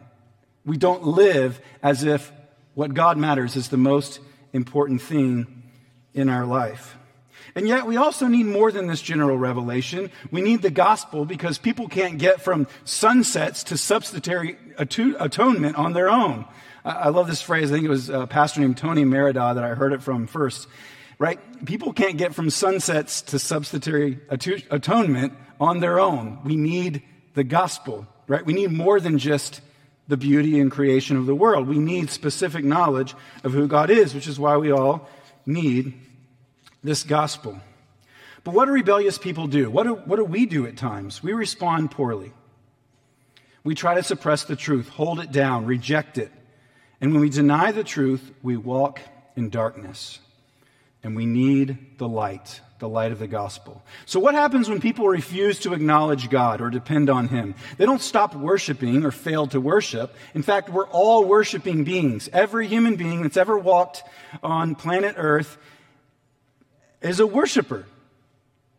We 0.66 0.78
don't 0.78 1.04
live 1.04 1.60
as 1.84 2.04
if 2.04 2.32
what 2.74 2.94
God 2.94 3.18
matters 3.18 3.56
is 3.56 3.70
the 3.70 3.78
most 3.78 4.20
important 4.54 5.02
thing 5.02 5.64
in 6.14 6.30
our 6.30 6.46
life. 6.46 6.96
And 7.56 7.68
yet 7.68 7.88
we 7.88 7.96
also 7.96 8.28
need 8.28 8.46
more 8.46 8.72
than 8.72 8.88
this 8.88 9.02
general 9.02 9.38
revelation. 9.38 10.12
We 10.30 10.42
need 10.42 10.62
the 10.62 10.70
gospel 10.70 11.24
because 11.24 11.58
people 11.58 11.88
can't 11.88 12.18
get 12.18 12.42
from 12.42 12.68
sunsets 12.84 13.64
to 13.66 13.78
substitutionary 13.78 14.58
atonement 14.78 15.78
on 15.78 15.94
their 15.94 16.10
own. 16.10 16.46
I 16.84 17.10
love 17.10 17.28
this 17.28 17.42
phrase. 17.42 17.72
I 17.72 17.76
think 17.76 17.86
it 17.86 17.90
was 17.90 18.10
a 18.10 18.28
pastor 18.28 18.60
named 18.60 18.78
Tony 18.78 19.06
Merida 19.06 19.54
that 19.56 19.64
I 19.64 19.70
heard 19.70 19.94
it 19.94 20.04
from 20.04 20.28
first. 20.28 20.68
Right? 21.18 21.40
People 21.66 21.94
can't 21.94 22.18
get 22.18 22.36
from 22.36 22.50
sunsets 22.50 23.22
to 23.22 23.40
substitutionary 23.40 24.20
atonement 24.30 25.32
on 25.62 25.80
their 25.80 25.98
own. 25.98 26.40
We 26.44 26.58
need 26.58 27.04
the 27.36 27.46
gospel, 27.46 28.06
right? 28.28 28.46
We 28.46 28.52
need 28.52 28.74
more 28.74 29.00
than 29.00 29.18
just 29.18 29.62
the 30.10 30.18
beauty 30.18 30.60
and 30.60 30.70
creation 30.70 31.16
of 31.16 31.26
the 31.26 31.34
world. 31.34 31.70
We 31.70 31.80
need 31.80 32.10
specific 32.10 32.66
knowledge 32.66 33.16
of 33.46 33.54
who 33.54 33.66
God 33.66 33.90
is, 33.90 34.14
which 34.14 34.28
is 34.28 34.38
why 34.38 34.58
we 34.58 34.72
all 34.72 35.08
need 35.46 35.94
this 36.86 37.04
gospel. 37.04 37.60
But 38.44 38.54
what 38.54 38.66
do 38.66 38.72
rebellious 38.72 39.18
people 39.18 39.48
do? 39.48 39.70
What 39.70 39.84
do, 39.84 39.96
what 39.96 40.18
do 40.18 40.24
we 40.24 40.46
do 40.46 40.68
at 40.68 40.78
times? 40.78 41.24
We 41.24 41.34
respond 41.34 41.92
poorly. 41.92 42.32
We 43.64 43.74
try 43.74 43.96
to 43.96 44.04
suppress 44.04 44.44
the 44.44 44.56
truth, 44.56 44.88
hold 44.90 45.20
it 45.20 45.32
down, 45.32 45.66
reject 45.66 46.20
it. 46.20 46.32
And 47.02 47.12
when 47.12 47.22
we 47.22 47.30
deny 47.30 47.72
the 47.72 47.84
truth, 47.84 48.32
we 48.44 48.56
walk 48.56 49.02
in 49.36 49.50
darkness. 49.50 50.20
And 51.04 51.16
we 51.16 51.26
need 51.26 51.98
the 51.98 52.08
light, 52.08 52.62
the 52.80 52.90
light 52.90 53.12
of 53.12 53.20
the 53.20 53.28
gospel. 53.28 53.84
So, 54.06 54.20
what 54.20 54.34
happens 54.34 54.70
when 54.70 54.82
people 54.82 55.08
refuse 55.08 55.60
to 55.62 55.74
acknowledge 55.74 56.32
God 56.32 56.62
or 56.62 56.72
depend 56.72 57.12
on 57.12 57.28
Him? 57.28 57.54
They 57.78 57.86
don't 57.86 58.02
stop 58.02 58.36
worshiping 58.36 59.04
or 59.04 59.12
fail 59.12 59.46
to 59.48 59.62
worship. 59.62 60.16
In 60.34 60.42
fact, 60.42 60.70
we're 60.70 60.88
all 60.88 61.24
worshiping 61.26 61.84
beings. 61.84 62.28
Every 62.34 62.68
human 62.68 62.96
being 62.96 63.22
that's 63.22 63.38
ever 63.38 63.58
walked 63.58 64.04
on 64.42 64.74
planet 64.74 65.14
Earth 65.18 65.60
is 67.02 67.20
a 67.20 67.28
worshiper. 67.28 67.86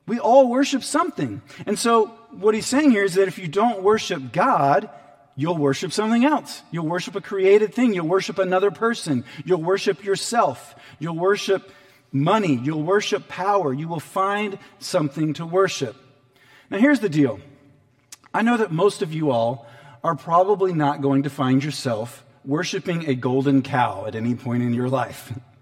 We 0.07 0.19
all 0.19 0.49
worship 0.49 0.85
something. 0.85 1.43
And 1.67 1.79
so, 1.79 2.07
what 2.31 2.55
he's 2.55 2.67
saying 2.67 2.91
here 2.91 3.05
is 3.05 3.15
that 3.15 3.29
if 3.29 3.39
you 3.39 3.49
don't 3.49 3.83
worship 3.83 4.33
God, 4.33 4.89
you'll 5.35 5.59
worship 5.59 5.93
something 5.93 6.25
else. 6.25 6.63
You'll 6.71 6.87
worship 6.87 7.17
a 7.17 7.21
created 7.21 7.75
thing. 7.75 7.95
You'll 7.95 8.07
worship 8.07 8.39
another 8.39 8.71
person. 8.71 9.25
You'll 9.45 9.63
worship 9.63 10.05
yourself. 10.05 10.75
You'll 10.99 11.17
worship 11.17 11.73
money. 12.13 12.57
You'll 12.63 12.83
worship 12.83 13.27
power. 13.29 13.73
You 13.73 13.89
will 13.89 14.01
find 14.01 14.59
something 14.79 15.35
to 15.35 15.47
worship. 15.47 15.97
Now, 16.71 16.79
here's 16.79 17.01
the 17.01 17.09
deal 17.09 17.41
I 18.33 18.43
know 18.43 18.57
that 18.57 18.71
most 18.71 19.03
of 19.03 19.13
you 19.13 19.31
all 19.31 19.67
are 20.05 20.15
probably 20.15 20.73
not 20.73 21.03
going 21.03 21.25
to 21.25 21.31
find 21.31 21.65
yourself 21.65 22.25
worshiping 22.45 23.09
a 23.09 23.15
golden 23.15 23.63
cow 23.63 24.07
at 24.07 24.15
any 24.15 24.35
point 24.35 24.63
in 24.63 24.73
your 24.73 24.89
life. 24.89 25.33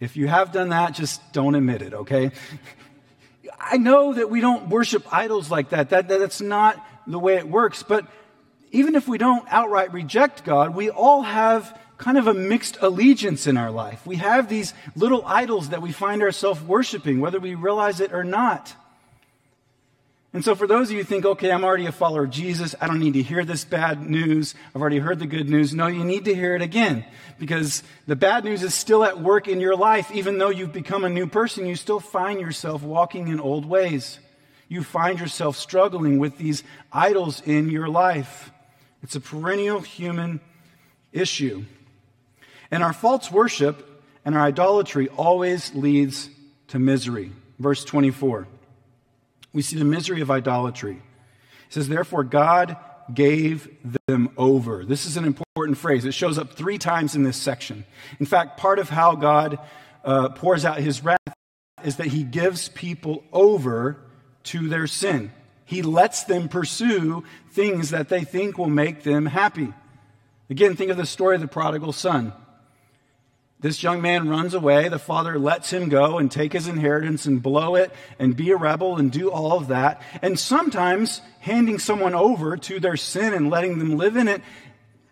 If 0.00 0.16
you 0.16 0.28
have 0.28 0.50
done 0.50 0.70
that, 0.70 0.94
just 0.94 1.20
don't 1.32 1.54
admit 1.54 1.82
it, 1.82 1.92
okay? 1.92 2.32
I 3.60 3.76
know 3.76 4.14
that 4.14 4.30
we 4.30 4.40
don't 4.40 4.70
worship 4.70 5.06
idols 5.12 5.50
like 5.50 5.70
that. 5.70 5.90
that. 5.90 6.08
That's 6.08 6.40
not 6.40 6.84
the 7.06 7.18
way 7.18 7.36
it 7.36 7.46
works. 7.46 7.82
But 7.82 8.06
even 8.70 8.94
if 8.94 9.06
we 9.06 9.18
don't 9.18 9.46
outright 9.50 9.92
reject 9.92 10.44
God, 10.44 10.74
we 10.74 10.88
all 10.88 11.22
have 11.22 11.78
kind 11.98 12.16
of 12.16 12.26
a 12.26 12.32
mixed 12.32 12.78
allegiance 12.80 13.46
in 13.46 13.58
our 13.58 13.70
life. 13.70 14.06
We 14.06 14.16
have 14.16 14.48
these 14.48 14.72
little 14.96 15.22
idols 15.26 15.68
that 15.68 15.82
we 15.82 15.92
find 15.92 16.22
ourselves 16.22 16.62
worshiping, 16.62 17.20
whether 17.20 17.38
we 17.38 17.54
realize 17.54 18.00
it 18.00 18.14
or 18.14 18.24
not. 18.24 18.74
And 20.32 20.44
so, 20.44 20.54
for 20.54 20.68
those 20.68 20.88
of 20.88 20.92
you 20.92 20.98
who 20.98 21.04
think, 21.04 21.24
okay, 21.24 21.50
I'm 21.50 21.64
already 21.64 21.86
a 21.86 21.92
follower 21.92 22.22
of 22.22 22.30
Jesus, 22.30 22.76
I 22.80 22.86
don't 22.86 23.00
need 23.00 23.14
to 23.14 23.22
hear 23.22 23.44
this 23.44 23.64
bad 23.64 24.08
news, 24.08 24.54
I've 24.74 24.80
already 24.80 24.98
heard 24.98 25.18
the 25.18 25.26
good 25.26 25.50
news. 25.50 25.74
No, 25.74 25.88
you 25.88 26.04
need 26.04 26.26
to 26.26 26.34
hear 26.34 26.54
it 26.54 26.62
again 26.62 27.04
because 27.40 27.82
the 28.06 28.14
bad 28.14 28.44
news 28.44 28.62
is 28.62 28.72
still 28.72 29.02
at 29.02 29.20
work 29.20 29.48
in 29.48 29.60
your 29.60 29.74
life. 29.74 30.12
Even 30.12 30.38
though 30.38 30.50
you've 30.50 30.72
become 30.72 31.04
a 31.04 31.08
new 31.08 31.26
person, 31.26 31.66
you 31.66 31.74
still 31.74 31.98
find 31.98 32.40
yourself 32.40 32.82
walking 32.84 33.26
in 33.26 33.40
old 33.40 33.66
ways. 33.66 34.20
You 34.68 34.84
find 34.84 35.18
yourself 35.18 35.56
struggling 35.56 36.20
with 36.20 36.38
these 36.38 36.62
idols 36.92 37.42
in 37.44 37.68
your 37.68 37.88
life. 37.88 38.52
It's 39.02 39.16
a 39.16 39.20
perennial 39.20 39.80
human 39.80 40.40
issue. 41.12 41.64
And 42.70 42.84
our 42.84 42.92
false 42.92 43.32
worship 43.32 43.84
and 44.24 44.36
our 44.36 44.42
idolatry 44.42 45.08
always 45.08 45.74
leads 45.74 46.30
to 46.68 46.78
misery. 46.78 47.32
Verse 47.58 47.84
24 47.84 48.46
we 49.52 49.62
see 49.62 49.76
the 49.76 49.84
misery 49.84 50.20
of 50.20 50.30
idolatry. 50.30 50.94
It 50.94 51.72
says, 51.72 51.88
Therefore, 51.88 52.24
God 52.24 52.76
gave 53.12 53.68
them 54.06 54.30
over. 54.36 54.84
This 54.84 55.06
is 55.06 55.16
an 55.16 55.24
important 55.24 55.78
phrase. 55.78 56.04
It 56.04 56.14
shows 56.14 56.38
up 56.38 56.54
three 56.54 56.78
times 56.78 57.14
in 57.14 57.22
this 57.22 57.36
section. 57.36 57.84
In 58.18 58.26
fact, 58.26 58.58
part 58.58 58.78
of 58.78 58.88
how 58.88 59.14
God 59.16 59.58
uh, 60.04 60.30
pours 60.30 60.64
out 60.64 60.78
his 60.78 61.02
wrath 61.04 61.18
is 61.84 61.96
that 61.96 62.08
he 62.08 62.22
gives 62.22 62.68
people 62.68 63.24
over 63.32 63.98
to 64.44 64.68
their 64.68 64.86
sin. 64.86 65.32
He 65.64 65.82
lets 65.82 66.24
them 66.24 66.48
pursue 66.48 67.24
things 67.52 67.90
that 67.90 68.08
they 68.08 68.24
think 68.24 68.58
will 68.58 68.68
make 68.68 69.02
them 69.02 69.26
happy. 69.26 69.72
Again, 70.48 70.74
think 70.74 70.90
of 70.90 70.96
the 70.96 71.06
story 71.06 71.36
of 71.36 71.40
the 71.40 71.48
prodigal 71.48 71.92
son. 71.92 72.32
This 73.60 73.82
young 73.82 74.00
man 74.00 74.28
runs 74.28 74.54
away. 74.54 74.88
The 74.88 74.98
father 74.98 75.38
lets 75.38 75.70
him 75.70 75.90
go 75.90 76.18
and 76.18 76.30
take 76.30 76.54
his 76.54 76.66
inheritance 76.66 77.26
and 77.26 77.42
blow 77.42 77.74
it 77.74 77.92
and 78.18 78.36
be 78.36 78.50
a 78.50 78.56
rebel 78.56 78.96
and 78.96 79.12
do 79.12 79.30
all 79.30 79.58
of 79.58 79.68
that. 79.68 80.00
And 80.22 80.38
sometimes 80.38 81.20
handing 81.40 81.78
someone 81.78 82.14
over 82.14 82.56
to 82.56 82.80
their 82.80 82.96
sin 82.96 83.34
and 83.34 83.50
letting 83.50 83.78
them 83.78 83.98
live 83.98 84.16
in 84.16 84.28
it 84.28 84.40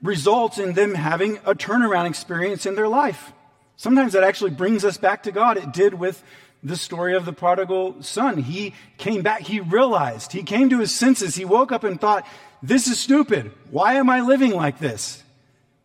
results 0.02 0.58
in 0.58 0.72
them 0.72 0.94
having 0.94 1.36
a 1.38 1.54
turnaround 1.54 2.08
experience 2.08 2.64
in 2.64 2.74
their 2.74 2.88
life. 2.88 3.32
Sometimes 3.76 4.14
that 4.14 4.24
actually 4.24 4.50
brings 4.52 4.84
us 4.84 4.96
back 4.96 5.24
to 5.24 5.32
God. 5.32 5.58
It 5.58 5.72
did 5.72 5.94
with 5.94 6.22
the 6.62 6.76
story 6.76 7.14
of 7.14 7.24
the 7.24 7.32
prodigal 7.32 8.02
son. 8.02 8.38
He 8.38 8.74
came 8.96 9.22
back. 9.22 9.42
He 9.42 9.60
realized. 9.60 10.32
He 10.32 10.42
came 10.42 10.70
to 10.70 10.80
his 10.80 10.94
senses. 10.94 11.34
He 11.34 11.44
woke 11.44 11.70
up 11.70 11.84
and 11.84 12.00
thought, 12.00 12.26
this 12.62 12.88
is 12.88 12.98
stupid. 12.98 13.52
Why 13.70 13.94
am 13.94 14.08
I 14.08 14.22
living 14.22 14.52
like 14.52 14.78
this? 14.78 15.22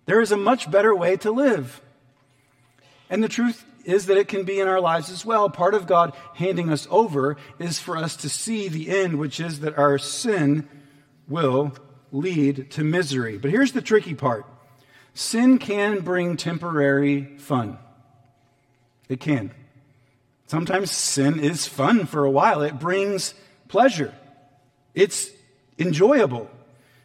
There 0.06 0.22
is 0.22 0.32
a 0.32 0.38
much 0.38 0.72
better 0.72 0.96
way 0.96 1.18
to 1.18 1.32
live. 1.32 1.82
And 3.14 3.24
the 3.24 3.30
truth 3.30 3.64
is 3.86 4.08
that 4.08 4.18
it 4.18 4.28
can 4.28 4.44
be 4.44 4.60
in 4.60 4.68
our 4.68 4.82
lives 4.82 5.12
as 5.12 5.24
well. 5.24 5.48
Part 5.48 5.76
of 5.76 5.86
God 5.86 6.14
handing 6.34 6.72
us 6.72 6.88
over 6.90 7.38
is 7.60 7.78
for 7.78 7.96
us 7.96 8.16
to 8.16 8.28
see 8.28 8.68
the 8.68 8.90
end, 8.90 9.20
which 9.20 9.40
is 9.40 9.60
that 9.60 9.78
our 9.78 10.00
sin 10.00 10.68
will 11.28 11.74
lead 12.12 12.72
to 12.72 12.84
misery. 12.84 13.38
But 13.38 13.52
here's 13.52 13.74
the 13.74 13.84
tricky 13.84 14.16
part 14.16 14.48
sin 15.14 15.60
can 15.60 16.00
bring 16.00 16.38
temporary 16.38 17.38
fun. 17.38 17.78
It 19.08 19.20
can. 19.20 19.52
Sometimes 20.48 20.90
sin 20.90 21.40
is 21.40 21.68
fun 21.68 22.08
for 22.08 22.24
a 22.26 22.32
while, 22.32 22.64
it 22.64 22.80
brings 22.80 23.36
pleasure, 23.68 24.12
it's 24.96 25.30
enjoyable. 25.78 26.50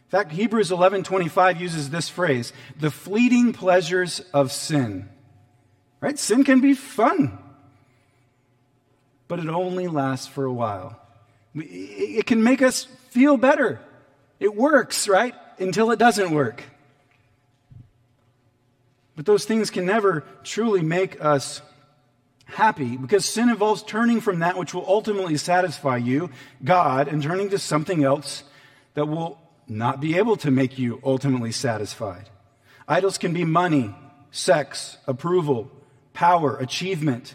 In 0.07 0.09
fact, 0.09 0.31
Hebrews 0.31 0.71
11:25 0.71 1.59
uses 1.59 1.91
this 1.91 2.09
phrase, 2.09 2.51
the 2.79 2.89
fleeting 2.89 3.53
pleasures 3.53 4.21
of 4.33 4.51
sin. 4.51 5.07
Right? 6.01 6.17
Sin 6.17 6.43
can 6.43 6.61
be 6.61 6.73
fun, 6.73 7.37
but 9.27 9.39
it 9.39 9.49
only 9.49 9.87
lasts 9.87 10.27
for 10.27 10.45
a 10.45 10.53
while. 10.53 10.99
It 11.55 12.25
can 12.25 12.41
make 12.43 12.61
us 12.61 12.85
feel 13.09 13.37
better. 13.37 13.81
It 14.39 14.55
works, 14.55 15.07
right? 15.07 15.35
Until 15.57 15.91
it 15.91 15.99
doesn't 15.99 16.31
work. 16.31 16.63
But 19.15 19.25
those 19.25 19.43
things 19.43 19.69
can 19.69 19.85
never 19.85 20.23
truly 20.43 20.81
make 20.81 21.23
us 21.23 21.61
happy 22.45 22.95
because 22.95 23.25
sin 23.25 23.49
involves 23.49 23.83
turning 23.83 24.21
from 24.21 24.39
that 24.39 24.57
which 24.57 24.73
will 24.73 24.85
ultimately 24.87 25.35
satisfy 25.35 25.97
you, 25.97 26.29
God, 26.63 27.09
and 27.09 27.21
turning 27.21 27.49
to 27.49 27.59
something 27.59 28.03
else 28.03 28.43
that 28.93 29.07
will 29.07 29.37
not 29.67 29.99
be 29.99 30.17
able 30.17 30.37
to 30.37 30.49
make 30.49 30.79
you 30.79 31.01
ultimately 31.03 31.51
satisfied. 31.51 32.29
Idols 32.87 33.17
can 33.17 33.33
be 33.33 33.43
money, 33.43 33.93
sex, 34.31 34.97
approval, 35.05 35.69
power, 36.19 36.57
achievement, 36.57 37.33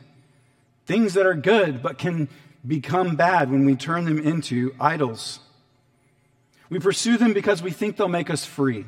things 0.85 1.15
that 1.15 1.25
are 1.25 1.33
good 1.33 1.83
but 1.83 1.97
can 1.97 2.29
become 2.67 3.17
bad 3.17 3.51
when 3.51 3.65
we 3.65 3.75
turn 3.75 4.05
them 4.05 4.19
into 4.19 4.75
idols. 4.79 5.41
We 6.69 6.79
pursue 6.79 7.17
them 7.17 7.33
because 7.33 7.63
we 7.63 7.71
think 7.71 7.97
they'll 7.97 8.09
make 8.09 8.29
us 8.29 8.45
free. 8.45 8.85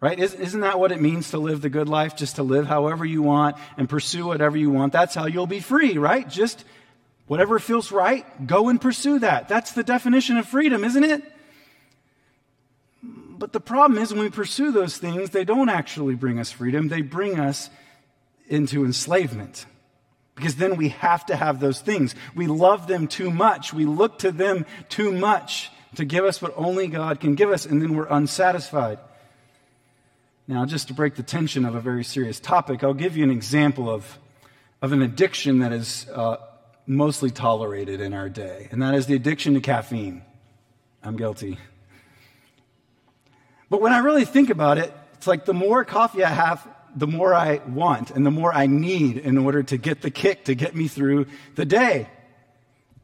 Right? 0.00 0.18
Isn't 0.18 0.62
that 0.62 0.80
what 0.80 0.90
it 0.90 1.02
means 1.02 1.32
to 1.32 1.38
live 1.38 1.60
the 1.60 1.68
good 1.68 1.86
life? 1.86 2.16
Just 2.16 2.36
to 2.36 2.42
live 2.42 2.66
however 2.66 3.04
you 3.04 3.20
want 3.20 3.56
and 3.76 3.90
pursue 3.90 4.24
whatever 4.24 4.56
you 4.56 4.70
want. 4.70 4.94
That's 4.94 5.14
how 5.14 5.26
you'll 5.26 5.46
be 5.46 5.60
free, 5.60 5.98
right? 5.98 6.26
Just 6.26 6.64
whatever 7.26 7.58
feels 7.58 7.92
right, 7.92 8.24
go 8.46 8.70
and 8.70 8.80
pursue 8.80 9.18
that. 9.18 9.48
That's 9.48 9.72
the 9.72 9.84
definition 9.84 10.38
of 10.38 10.48
freedom, 10.48 10.82
isn't 10.82 11.04
it? 11.04 11.22
But 13.02 13.52
the 13.52 13.60
problem 13.60 14.00
is 14.00 14.14
when 14.14 14.22
we 14.22 14.30
pursue 14.30 14.72
those 14.72 14.96
things, 14.96 15.28
they 15.28 15.44
don't 15.44 15.68
actually 15.68 16.14
bring 16.14 16.38
us 16.38 16.50
freedom. 16.50 16.88
They 16.88 17.02
bring 17.02 17.38
us 17.38 17.68
into 18.48 18.84
enslavement. 18.84 19.66
Because 20.34 20.56
then 20.56 20.76
we 20.76 20.90
have 20.90 21.26
to 21.26 21.36
have 21.36 21.58
those 21.58 21.80
things. 21.80 22.14
We 22.34 22.46
love 22.46 22.86
them 22.86 23.08
too 23.08 23.30
much. 23.30 23.72
We 23.72 23.84
look 23.84 24.20
to 24.20 24.30
them 24.30 24.66
too 24.88 25.10
much 25.10 25.70
to 25.96 26.04
give 26.04 26.24
us 26.24 26.40
what 26.40 26.54
only 26.56 26.86
God 26.86 27.20
can 27.20 27.34
give 27.34 27.50
us, 27.50 27.66
and 27.66 27.82
then 27.82 27.94
we're 27.94 28.06
unsatisfied. 28.06 28.98
Now, 30.46 30.64
just 30.64 30.88
to 30.88 30.94
break 30.94 31.16
the 31.16 31.22
tension 31.22 31.64
of 31.64 31.74
a 31.74 31.80
very 31.80 32.04
serious 32.04 32.40
topic, 32.40 32.84
I'll 32.84 32.94
give 32.94 33.16
you 33.16 33.24
an 33.24 33.30
example 33.30 33.90
of, 33.90 34.18
of 34.80 34.92
an 34.92 35.02
addiction 35.02 35.58
that 35.58 35.72
is 35.72 36.06
uh, 36.14 36.36
mostly 36.86 37.30
tolerated 37.30 38.00
in 38.00 38.14
our 38.14 38.28
day, 38.28 38.68
and 38.70 38.80
that 38.82 38.94
is 38.94 39.06
the 39.06 39.14
addiction 39.14 39.54
to 39.54 39.60
caffeine. 39.60 40.22
I'm 41.02 41.16
guilty. 41.16 41.58
But 43.70 43.80
when 43.80 43.92
I 43.92 43.98
really 43.98 44.24
think 44.24 44.50
about 44.50 44.78
it, 44.78 44.92
it's 45.14 45.26
like 45.26 45.44
the 45.44 45.54
more 45.54 45.84
coffee 45.84 46.24
I 46.24 46.30
have, 46.30 46.66
the 46.98 47.06
more 47.06 47.34
I 47.34 47.60
want 47.68 48.10
and 48.10 48.26
the 48.26 48.30
more 48.30 48.52
I 48.52 48.66
need 48.66 49.18
in 49.18 49.38
order 49.38 49.62
to 49.62 49.76
get 49.76 50.02
the 50.02 50.10
kick 50.10 50.44
to 50.46 50.54
get 50.54 50.74
me 50.74 50.88
through 50.88 51.26
the 51.54 51.64
day. 51.64 52.08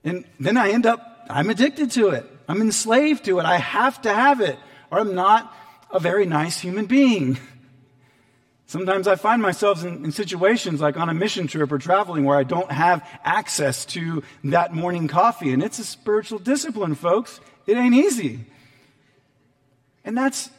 And 0.03 0.25
then 0.39 0.57
I 0.57 0.71
end 0.71 0.85
up, 0.85 1.27
I'm 1.31 1.49
addicted 1.49 1.93
to 1.93 2.09
it. 2.09 2.31
I'm 2.49 2.61
enslaved 2.61 3.25
to 3.27 3.39
it. 3.39 3.47
I 3.47 3.59
have 3.59 4.03
to 4.03 4.13
have 4.13 4.41
it 4.41 4.59
or 4.91 4.99
I'm 4.99 5.15
not 5.15 5.55
a 5.91 6.01
very 6.01 6.27
nice 6.27 6.59
human 6.61 6.87
being. 6.87 7.39
Sometimes 8.67 9.07
I 9.07 9.15
find 9.15 9.41
myself 9.41 9.85
in, 9.85 10.07
in, 10.07 10.13
situations 10.13 10.81
like 10.81 10.97
on 10.97 11.09
a 11.09 11.15
mission 11.15 11.47
trip 11.47 11.71
or 11.71 11.79
traveling 11.79 12.25
where 12.25 12.37
I 12.37 12.45
don't 12.45 12.73
have 12.73 13.07
access 13.23 13.85
to 13.87 14.23
that 14.45 14.75
morning 14.75 15.07
coffee. 15.07 15.53
And 15.53 15.63
it's 15.63 15.79
a 15.79 15.85
spiritual 15.85 16.39
discipline, 16.39 16.95
folks. 16.95 17.41
It 17.67 17.77
ain't 17.77 17.95
easy. 17.95 18.47
And 20.05 20.17
that's, 20.17 20.51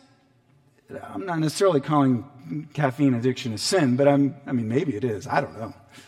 I'm 0.89 1.25
not 1.25 1.39
necessarily 1.39 1.81
calling 1.81 2.69
caffeine 2.73 3.13
addiction 3.13 3.53
a 3.53 3.57
sin, 3.57 3.95
but 3.95 4.07
I'm, 4.07 4.35
I 4.45 4.51
mean, 4.51 4.67
maybe 4.67 4.95
it 4.95 5.03
is. 5.03 5.27
I 5.27 5.41
don't 5.41 5.57
know. 5.57 5.73
I 5.73 5.99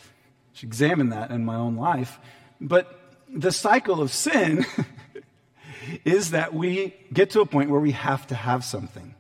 should 0.54 0.68
examine 0.68 1.10
that 1.10 1.32
in 1.32 1.46
my 1.46 1.56
own 1.56 1.76
life. 1.76 2.20
But 2.62 3.00
the 3.30 3.52
cycle 3.52 4.02
of 4.02 4.12
sin 4.12 4.66
is 6.06 6.32
that 6.32 6.54
we 6.54 6.96
get 7.12 7.32
to 7.32 7.42
a 7.42 7.46
point 7.46 7.70
where 7.70 7.80
we 7.80 7.92
have 7.92 8.28
to 8.28 8.36
have 8.36 8.64
something. 8.64 9.16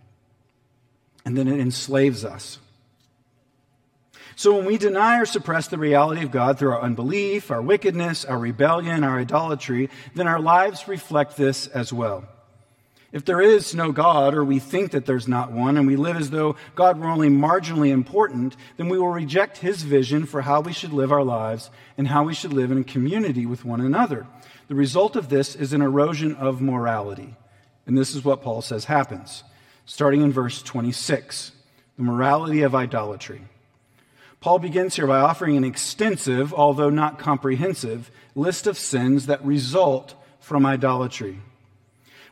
And 1.26 1.38
then 1.38 1.48
it 1.48 1.60
enslaves 1.60 2.24
us. 2.24 2.60
So 4.36 4.56
when 4.56 4.66
we 4.66 4.78
deny 4.78 5.20
or 5.20 5.26
suppress 5.26 5.68
the 5.68 5.80
reality 5.80 6.22
of 6.22 6.30
God 6.30 6.60
through 6.60 6.74
our 6.74 6.82
unbelief, 6.82 7.50
our 7.50 7.62
wickedness, 7.62 8.24
our 8.24 8.38
rebellion, 8.38 9.04
our 9.04 9.20
idolatry, 9.20 9.90
then 10.14 10.28
our 10.28 10.40
lives 10.40 10.88
reflect 10.88 11.38
this 11.38 11.66
as 11.66 11.92
well. 11.92 12.24
If 13.12 13.24
there 13.24 13.42
is 13.42 13.74
no 13.74 13.92
God, 13.94 14.34
or 14.34 14.44
we 14.44 14.60
think 14.60 14.92
that 14.92 15.06
there's 15.06 15.28
not 15.28 15.52
one, 15.52 15.78
and 15.78 15.88
we 15.88 15.96
live 15.96 16.18
as 16.18 16.30
though 16.30 16.58
God 16.76 17.00
were 17.00 17.08
only 17.08 17.30
marginally 17.30 17.90
important, 17.90 18.56
then 18.76 18.90
we 18.90 18.98
will 18.98 19.08
reject 19.08 19.60
his 19.60 19.84
vision 19.84 20.26
for 20.26 20.42
how 20.42 20.60
we 20.60 20.74
should 20.74 20.92
live 20.92 21.12
our 21.12 21.24
lives 21.24 21.70
and 21.98 22.10
how 22.10 22.24
we 22.24 22.34
should 22.34 22.52
live 22.52 22.70
in 22.70 22.84
community 22.84 23.46
with 23.46 23.64
one 23.64 23.80
another. 23.80 24.28
The 24.68 24.76
result 24.76 25.16
of 25.16 25.30
this 25.30 25.56
is 25.56 25.72
an 25.72 25.82
erosion 25.82 26.36
of 26.36 26.62
morality. 26.62 27.36
And 27.86 27.98
this 27.98 28.14
is 28.14 28.26
what 28.26 28.42
Paul 28.42 28.62
says 28.62 28.86
happens, 28.86 29.44
starting 29.86 30.22
in 30.22 30.34
verse 30.34 30.62
26 30.62 31.54
the 31.98 32.04
morality 32.04 32.62
of 32.62 32.76
idolatry. 32.76 33.42
Paul 34.40 34.60
begins 34.60 34.96
here 34.96 35.08
by 35.08 35.20
offering 35.20 35.58
an 35.58 35.64
extensive, 35.64 36.54
although 36.54 36.92
not 36.92 37.18
comprehensive, 37.18 38.12
list 38.36 38.68
of 38.68 38.78
sins 38.78 39.26
that 39.26 39.44
result 39.44 40.14
from 40.40 40.66
idolatry. 40.66 41.40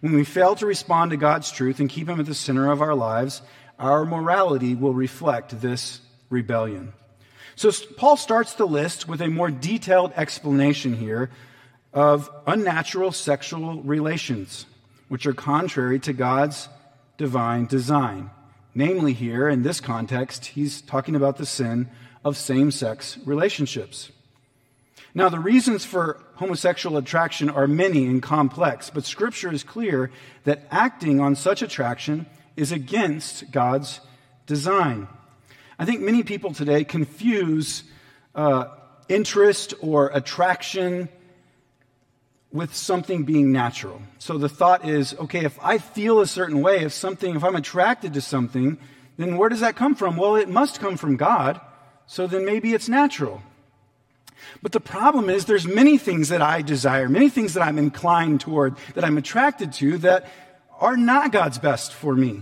When 0.01 0.13
we 0.13 0.23
fail 0.23 0.55
to 0.55 0.65
respond 0.65 1.11
to 1.11 1.17
God's 1.17 1.51
truth 1.51 1.79
and 1.79 1.89
keep 1.89 2.09
Him 2.09 2.19
at 2.19 2.25
the 2.25 2.35
center 2.35 2.71
of 2.71 2.81
our 2.81 2.95
lives, 2.95 3.41
our 3.79 4.05
morality 4.05 4.75
will 4.75 4.93
reflect 4.93 5.61
this 5.61 6.01
rebellion. 6.29 6.93
So 7.55 7.71
Paul 7.97 8.17
starts 8.17 8.53
the 8.53 8.67
list 8.67 9.07
with 9.07 9.21
a 9.21 9.29
more 9.29 9.49
detailed 9.49 10.11
explanation 10.15 10.93
here 10.93 11.29
of 11.93 12.29
unnatural 12.45 13.13
sexual 13.13 13.81
relations, 13.81 14.65
which 15.07 15.25
are 15.25 15.33
contrary 15.33 15.99
to 15.99 16.13
God's 16.13 16.67
divine 17.17 17.65
design. 17.65 18.29
Namely, 18.73 19.13
here 19.13 19.47
in 19.47 19.63
this 19.63 19.79
context, 19.79 20.47
he's 20.47 20.81
talking 20.81 21.15
about 21.15 21.37
the 21.37 21.45
sin 21.45 21.89
of 22.25 22.35
same 22.35 22.71
sex 22.71 23.17
relationships. 23.25 24.11
Now, 25.17 25.29
the 25.29 25.39
reasons 25.39 25.85
for 25.85 26.21
homosexual 26.35 26.97
attraction 26.97 27.49
are 27.49 27.67
many 27.67 28.05
and 28.05 28.21
complex, 28.21 28.89
but 28.89 29.05
Scripture 29.05 29.49
is 29.49 29.63
clear 29.63 30.11
that 30.43 30.67
acting 30.69 31.21
on 31.21 31.37
such 31.37 31.61
attraction 31.61 32.25
is 32.57 32.73
against 32.73 33.49
God's 33.49 34.01
design. 34.45 35.07
I 35.79 35.85
think 35.85 36.01
many 36.01 36.23
people 36.23 36.53
today 36.53 36.83
confuse 36.83 37.85
uh, 38.35 38.65
interest 39.07 39.73
or 39.79 40.11
attraction 40.13 41.07
with 42.51 42.75
something 42.75 43.23
being 43.23 43.53
natural. 43.53 44.01
So 44.19 44.37
the 44.37 44.49
thought 44.49 44.85
is 44.85 45.13
okay, 45.13 45.45
if 45.45 45.57
I 45.63 45.77
feel 45.77 46.19
a 46.19 46.27
certain 46.27 46.61
way, 46.61 46.79
if 46.79 46.91
something, 46.91 47.37
if 47.37 47.43
I'm 47.43 47.55
attracted 47.55 48.13
to 48.15 48.21
something, 48.21 48.77
then 49.15 49.37
where 49.37 49.47
does 49.47 49.61
that 49.61 49.77
come 49.77 49.95
from? 49.95 50.17
Well, 50.17 50.35
it 50.35 50.49
must 50.49 50.81
come 50.81 50.97
from 50.97 51.15
God, 51.15 51.61
so 52.05 52.27
then 52.27 52.45
maybe 52.45 52.73
it's 52.73 52.89
natural. 52.89 53.41
But 54.61 54.71
the 54.71 54.79
problem 54.79 55.29
is 55.29 55.45
there's 55.45 55.67
many 55.67 55.97
things 55.97 56.29
that 56.29 56.41
I 56.41 56.61
desire, 56.61 57.09
many 57.09 57.29
things 57.29 57.53
that 57.53 57.63
I'm 57.63 57.77
inclined 57.77 58.41
toward, 58.41 58.75
that 58.93 59.03
I'm 59.03 59.17
attracted 59.17 59.73
to 59.73 59.97
that 59.99 60.29
are 60.79 60.97
not 60.97 61.31
God's 61.31 61.57
best 61.57 61.93
for 61.93 62.15
me. 62.15 62.41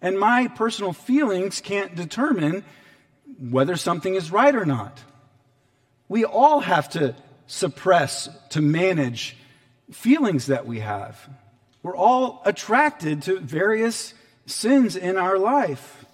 And 0.00 0.18
my 0.18 0.48
personal 0.48 0.92
feelings 0.92 1.60
can't 1.60 1.94
determine 1.94 2.64
whether 3.38 3.76
something 3.76 4.14
is 4.14 4.30
right 4.30 4.54
or 4.54 4.64
not. 4.64 5.02
We 6.08 6.24
all 6.24 6.60
have 6.60 6.88
to 6.90 7.14
suppress, 7.46 8.28
to 8.50 8.60
manage 8.60 9.36
feelings 9.90 10.46
that 10.46 10.66
we 10.66 10.80
have. 10.80 11.28
We're 11.82 11.96
all 11.96 12.42
attracted 12.44 13.22
to 13.22 13.40
various 13.40 14.14
sins 14.46 14.96
in 14.96 15.16
our 15.16 15.38
life. 15.38 16.04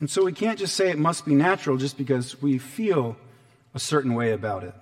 And 0.00 0.10
so 0.10 0.24
we 0.24 0.32
can't 0.32 0.58
just 0.58 0.74
say 0.74 0.90
it 0.90 0.98
must 0.98 1.24
be 1.24 1.34
natural 1.34 1.76
just 1.76 1.96
because 1.96 2.40
we 2.42 2.58
feel 2.58 3.16
a 3.74 3.78
certain 3.78 4.14
way 4.14 4.32
about 4.32 4.64
it. 4.64 4.74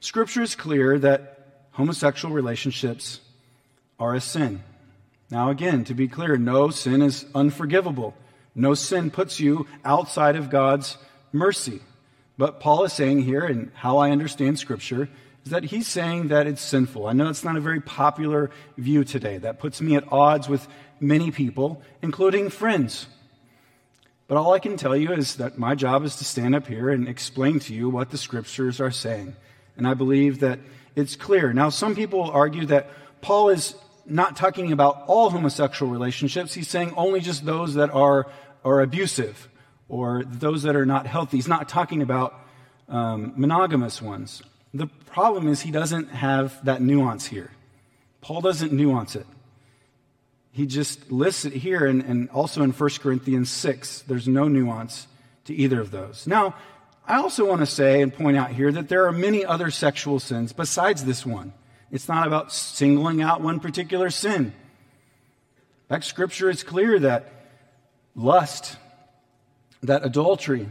Scripture 0.00 0.42
is 0.42 0.54
clear 0.54 0.98
that 0.98 1.38
homosexual 1.72 2.34
relationships 2.34 3.20
are 3.98 4.14
a 4.14 4.20
sin. 4.20 4.62
Now, 5.30 5.50
again, 5.50 5.84
to 5.84 5.94
be 5.94 6.08
clear, 6.08 6.36
no 6.36 6.70
sin 6.70 7.02
is 7.02 7.26
unforgivable. 7.34 8.14
No 8.54 8.74
sin 8.74 9.10
puts 9.10 9.38
you 9.38 9.66
outside 9.84 10.36
of 10.36 10.50
God's 10.50 10.96
mercy. 11.32 11.80
But 12.38 12.60
Paul 12.60 12.84
is 12.84 12.92
saying 12.92 13.22
here, 13.22 13.44
and 13.44 13.70
how 13.74 13.98
I 13.98 14.10
understand 14.10 14.58
Scripture, 14.58 15.08
is 15.44 15.50
that 15.50 15.64
he's 15.64 15.88
saying 15.88 16.28
that 16.28 16.46
it's 16.46 16.62
sinful. 16.62 17.06
I 17.06 17.12
know 17.12 17.28
it's 17.28 17.44
not 17.44 17.56
a 17.56 17.60
very 17.60 17.80
popular 17.80 18.50
view 18.76 19.04
today. 19.04 19.38
That 19.38 19.58
puts 19.58 19.80
me 19.80 19.96
at 19.96 20.10
odds 20.12 20.48
with 20.48 20.66
many 21.00 21.30
people, 21.30 21.82
including 22.02 22.50
friends. 22.50 23.06
But 24.28 24.36
all 24.36 24.52
I 24.52 24.58
can 24.58 24.76
tell 24.76 24.94
you 24.94 25.12
is 25.12 25.36
that 25.36 25.58
my 25.58 25.74
job 25.74 26.04
is 26.04 26.16
to 26.16 26.24
stand 26.24 26.54
up 26.54 26.66
here 26.66 26.90
and 26.90 27.08
explain 27.08 27.58
to 27.60 27.74
you 27.74 27.88
what 27.88 28.10
the 28.10 28.18
scriptures 28.18 28.78
are 28.78 28.90
saying. 28.90 29.34
And 29.76 29.88
I 29.88 29.94
believe 29.94 30.40
that 30.40 30.60
it's 30.94 31.16
clear. 31.16 31.54
Now, 31.54 31.70
some 31.70 31.96
people 31.96 32.30
argue 32.30 32.66
that 32.66 32.90
Paul 33.22 33.48
is 33.48 33.74
not 34.04 34.36
talking 34.36 34.70
about 34.70 35.04
all 35.06 35.30
homosexual 35.30 35.90
relationships. 35.90 36.52
He's 36.52 36.68
saying 36.68 36.92
only 36.94 37.20
just 37.20 37.46
those 37.46 37.74
that 37.74 37.90
are, 37.90 38.26
are 38.64 38.82
abusive 38.82 39.48
or 39.88 40.24
those 40.24 40.62
that 40.64 40.76
are 40.76 40.86
not 40.86 41.06
healthy. 41.06 41.38
He's 41.38 41.48
not 41.48 41.66
talking 41.68 42.02
about 42.02 42.38
um, 42.88 43.32
monogamous 43.34 44.02
ones. 44.02 44.42
The 44.74 44.88
problem 45.06 45.48
is 45.48 45.62
he 45.62 45.70
doesn't 45.70 46.10
have 46.10 46.62
that 46.66 46.82
nuance 46.82 47.26
here. 47.26 47.50
Paul 48.20 48.42
doesn't 48.42 48.72
nuance 48.72 49.16
it 49.16 49.26
he 50.58 50.66
just 50.66 51.12
lists 51.12 51.44
it 51.44 51.52
here 51.52 51.86
and, 51.86 52.02
and 52.02 52.28
also 52.30 52.64
in 52.64 52.72
1 52.72 52.90
Corinthians 52.98 53.48
6. 53.48 54.02
There's 54.08 54.26
no 54.26 54.48
nuance 54.48 55.06
to 55.44 55.54
either 55.54 55.80
of 55.80 55.92
those. 55.92 56.26
Now, 56.26 56.56
I 57.06 57.18
also 57.18 57.48
want 57.48 57.60
to 57.60 57.66
say 57.66 58.02
and 58.02 58.12
point 58.12 58.36
out 58.36 58.50
here 58.50 58.72
that 58.72 58.88
there 58.88 59.06
are 59.06 59.12
many 59.12 59.44
other 59.44 59.70
sexual 59.70 60.18
sins 60.18 60.52
besides 60.52 61.04
this 61.04 61.24
one. 61.24 61.52
It's 61.92 62.08
not 62.08 62.26
about 62.26 62.52
singling 62.52 63.22
out 63.22 63.40
one 63.40 63.60
particular 63.60 64.10
sin. 64.10 64.46
In 64.46 64.52
fact, 65.88 66.04
Scripture 66.04 66.50
is 66.50 66.64
clear 66.64 66.98
that 66.98 67.32
lust, 68.16 68.78
that 69.84 70.04
adultery, 70.04 70.68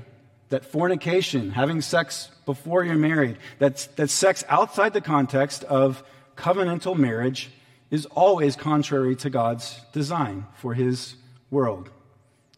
that 0.49 0.65
fornication, 0.65 1.51
having 1.51 1.79
sex 1.79 2.29
before 2.45 2.83
you're 2.83 2.95
married, 2.95 3.37
that's, 3.57 3.85
that 3.95 4.09
sex 4.09 4.43
outside 4.49 4.91
the 4.91 4.99
context 4.99 5.63
of 5.63 6.03
covenantal 6.35 6.97
marriage 6.97 7.51
is 7.89 8.05
always 8.07 8.55
contrary 8.55 9.15
to 9.17 9.29
God's 9.29 9.81
design 9.93 10.45
for 10.55 10.73
his 10.73 11.15
world. 11.49 11.89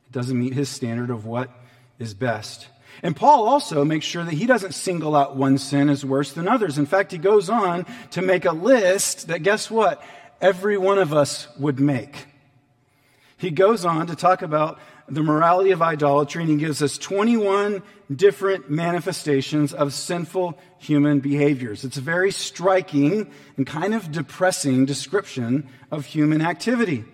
It 0.07 0.11
doesn't 0.11 0.39
meet 0.39 0.53
his 0.53 0.69
standard 0.69 1.09
of 1.09 1.25
what 1.25 1.49
is 1.99 2.13
best. 2.13 2.67
And 3.03 3.15
Paul 3.15 3.47
also 3.47 3.85
makes 3.85 4.05
sure 4.05 4.23
that 4.23 4.33
he 4.33 4.45
doesn't 4.45 4.73
single 4.73 5.15
out 5.15 5.35
one 5.35 5.57
sin 5.57 5.89
as 5.89 6.03
worse 6.03 6.33
than 6.33 6.47
others. 6.47 6.77
In 6.77 6.85
fact, 6.85 7.11
he 7.11 7.17
goes 7.17 7.49
on 7.49 7.85
to 8.11 8.21
make 8.21 8.45
a 8.45 8.51
list 8.51 9.27
that, 9.27 9.43
guess 9.43 9.69
what? 9.69 10.03
every 10.41 10.77
one 10.77 10.97
of 10.97 11.13
us 11.13 11.47
would 11.57 11.79
make. 11.79 12.27
He 13.37 13.51
goes 13.51 13.85
on 13.85 14.07
to 14.07 14.15
talk 14.15 14.41
about 14.41 14.79
the 15.10 15.24
morality 15.24 15.72
of 15.72 15.82
idolatry, 15.82 16.43
and 16.43 16.52
he 16.52 16.58
gives 16.58 16.82
us 16.82 16.98
21 16.98 17.82
different 18.13 18.69
manifestations 18.69 19.74
of 19.74 19.93
sinful 19.93 20.58
human 20.78 21.19
behaviors. 21.19 21.84
It's 21.84 21.98
a 21.98 22.02
very 22.02 22.32
striking 22.32 23.32
and 23.58 23.65
kind 23.65 23.93
of 23.93 24.12
depressing 24.12 24.86
description 24.86 25.69
of 25.91 26.06
human 26.06 26.41
activity. 26.41 27.06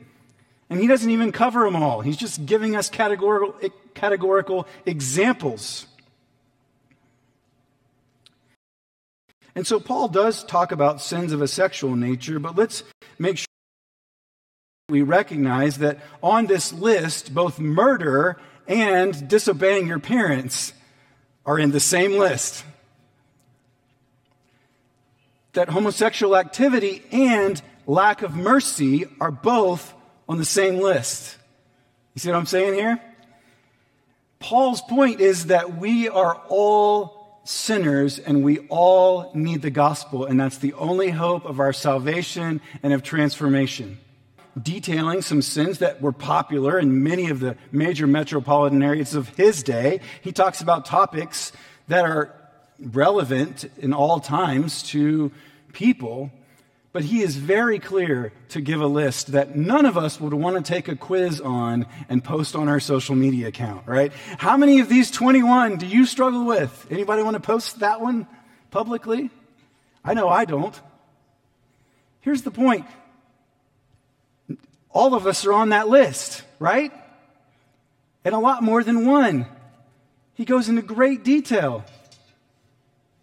And 0.70 0.80
he 0.80 0.88
doesn't 0.88 1.10
even 1.10 1.32
cover 1.32 1.64
them 1.64 1.76
all. 1.76 2.02
He's 2.02 2.18
just 2.18 2.46
giving 2.46 2.76
us 2.76 2.90
categorical, 2.90 3.70
categorical 3.94 4.68
examples. 4.86 5.86
And 9.56 9.66
so 9.66 9.80
Paul 9.80 10.10
does 10.10 10.44
talk 10.44 10.72
about 10.72 11.02
sins 11.02 11.32
of 11.32 11.42
a 11.42 11.48
sexual 11.48 11.96
nature, 11.96 12.40
but 12.40 12.56
let's 12.56 12.84
make 13.18 13.38
sure 13.38 13.46
we 14.88 15.02
recognize 15.02 15.80
that 15.80 15.98
on 16.22 16.46
this 16.46 16.72
list, 16.72 17.34
both 17.34 17.60
murder 17.60 18.38
and 18.68 19.28
disobeying 19.28 19.88
your 19.88 19.98
parents 19.98 20.74
are 21.44 21.58
in 21.58 21.72
the 21.72 21.80
same 21.80 22.20
list. 22.20 22.64
That 25.54 25.70
homosexual 25.70 26.38
activity 26.38 27.04
and 27.12 27.60
lack 27.88 28.22
of 28.22 28.36
mercy 28.36 29.08
are 29.20 29.32
both 29.32 29.92
on 30.30 30.38
the 30.38 30.46
same 30.46 30.78
list. 30.78 31.36
You 32.14 32.20
see 32.20 32.30
what 32.30 32.38
I'm 32.38 32.46
saying 32.46 32.76
here? 32.76 33.02
Paul's 34.38 34.82
point 34.82 35.20
is 35.20 35.48
that 35.48 35.78
we 35.78 36.10
are 36.10 36.36
all 36.48 37.42
sinners 37.44 38.20
and 38.20 38.44
we 38.44 38.60
all 38.70 39.32
need 39.34 39.64
the 39.64 39.72
gospel, 39.72 40.26
and 40.26 40.40
that's 40.40 40.60
the 40.60 40.74
only 40.74 41.10
hope 41.10 41.46
of 41.46 41.60
our 41.60 41.74
salvation 41.74 42.62
and 42.84 42.94
of 42.94 43.02
transformation 43.02 43.98
detailing 44.62 45.22
some 45.22 45.42
sins 45.42 45.80
that 45.80 46.02
were 46.02 46.12
popular 46.12 46.80
in 46.80 47.04
many 47.04 47.30
of 47.30 47.40
the 47.40 47.58
major 47.72 48.08
metropolitan 48.08 48.82
areas 48.82 49.16
of 49.16 49.30
his 49.30 49.64
day. 49.64 50.00
He 50.22 50.32
talks 50.32 50.62
about 50.62 50.86
topics 50.86 51.52
that 51.88 52.06
are 52.06 52.34
relevant 52.80 53.66
in 53.78 53.94
all 53.94 54.20
times 54.20 54.84
to 54.84 55.32
people. 55.74 56.32
But 56.94 57.04
he 57.04 57.22
is 57.22 57.36
very 57.36 57.78
clear 57.78 58.32
to 58.50 58.62
give 58.62 58.80
a 58.80 58.88
list 58.88 59.34
that 59.34 59.54
none 59.54 59.86
of 59.86 59.98
us 59.98 60.18
would 60.22 60.34
want 60.34 60.56
to 60.56 60.62
take 60.64 60.88
a 60.88 60.96
quiz 60.96 61.42
on 61.42 61.88
and 62.08 62.24
post 62.24 62.56
on 62.56 62.70
our 62.70 62.80
social 62.80 63.16
media 63.16 63.50
account, 63.50 63.86
right? 63.86 64.14
How 64.38 64.56
many 64.56 64.80
of 64.80 64.88
these 64.88 65.12
21 65.12 65.76
do 65.76 65.86
you 65.86 66.06
struggle 66.06 66.46
with? 66.46 66.88
Anybody 66.90 67.22
want 67.22 67.34
to 67.34 67.42
post 67.42 67.80
that 67.80 68.00
one 68.00 68.28
publicly? 68.72 69.30
I 70.06 70.14
know 70.14 70.30
I 70.30 70.46
don't. 70.46 70.80
Here's 72.22 72.44
the 72.44 72.52
point 72.52 72.86
all 74.96 75.14
of 75.14 75.28
us 75.28 75.46
are 75.46 75.52
on 75.52 75.70
that 75.70 75.90
list, 75.90 76.42
right? 76.58 76.92
And 78.24 78.34
a 78.34 78.40
lot 78.40 78.64
more 78.64 78.82
than 78.82 79.06
one. 79.06 79.46
He 80.36 80.46
goes 80.46 80.70
into 80.70 80.82
great 80.82 81.26
detail. 81.26 81.84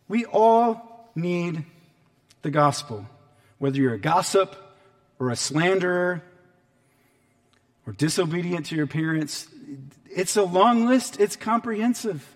We 0.07 0.27
all 0.27 1.11
need 1.15 1.65
the 2.43 2.51
gospel. 2.51 3.07
Whether 3.59 3.79
you're 3.79 3.95
a 3.95 3.99
gossip 3.99 4.55
or 5.19 5.31
a 5.31 5.37
slanderer 5.37 6.23
or 7.87 7.95
disobedient 7.95 8.67
to 8.67 8.77
your 8.77 8.87
parents, 8.87 9.49
it's 10.15 10.37
a 10.37 10.43
long 10.43 10.85
list, 10.85 11.19
it's 11.21 11.37
comprehensive. 11.37 12.29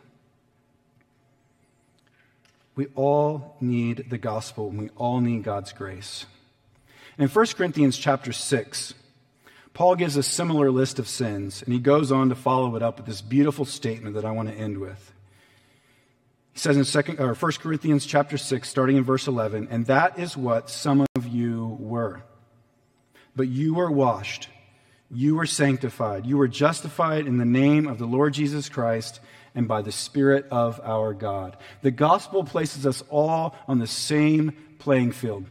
We 2.74 2.86
all 2.94 3.56
need 3.60 4.06
the 4.08 4.18
gospel 4.18 4.70
and 4.70 4.78
we 4.78 4.88
all 4.96 5.20
need 5.20 5.42
God's 5.42 5.72
grace. 5.74 6.24
in 7.18 7.28
1 7.28 7.46
Corinthians 7.48 7.98
chapter 7.98 8.32
6, 8.32 8.94
Paul 9.76 9.96
gives 9.96 10.16
a 10.16 10.22
similar 10.22 10.70
list 10.70 10.98
of 10.98 11.06
sins, 11.06 11.62
and 11.62 11.70
he 11.70 11.78
goes 11.78 12.10
on 12.10 12.30
to 12.30 12.34
follow 12.34 12.76
it 12.76 12.82
up 12.82 12.96
with 12.96 13.04
this 13.04 13.20
beautiful 13.20 13.66
statement 13.66 14.14
that 14.14 14.24
I 14.24 14.30
want 14.30 14.48
to 14.48 14.54
end 14.54 14.78
with. 14.78 15.12
He 16.54 16.60
says 16.60 16.78
in 16.78 16.86
second, 16.86 17.20
or 17.20 17.34
1 17.34 17.52
Corinthians 17.60 18.06
chapter 18.06 18.38
6, 18.38 18.66
starting 18.66 18.96
in 18.96 19.04
verse 19.04 19.26
11, 19.26 19.68
and 19.70 19.84
that 19.84 20.18
is 20.18 20.34
what 20.34 20.70
some 20.70 21.04
of 21.14 21.28
you 21.28 21.76
were. 21.78 22.22
But 23.36 23.48
you 23.48 23.74
were 23.74 23.90
washed, 23.90 24.48
you 25.10 25.34
were 25.34 25.44
sanctified, 25.44 26.24
you 26.24 26.38
were 26.38 26.48
justified 26.48 27.26
in 27.26 27.36
the 27.36 27.44
name 27.44 27.86
of 27.86 27.98
the 27.98 28.06
Lord 28.06 28.32
Jesus 28.32 28.70
Christ 28.70 29.20
and 29.54 29.68
by 29.68 29.82
the 29.82 29.92
Spirit 29.92 30.46
of 30.50 30.80
our 30.84 31.12
God. 31.12 31.54
The 31.82 31.90
gospel 31.90 32.44
places 32.44 32.86
us 32.86 33.02
all 33.10 33.54
on 33.68 33.78
the 33.78 33.86
same 33.86 34.56
playing 34.78 35.12
field 35.12 35.44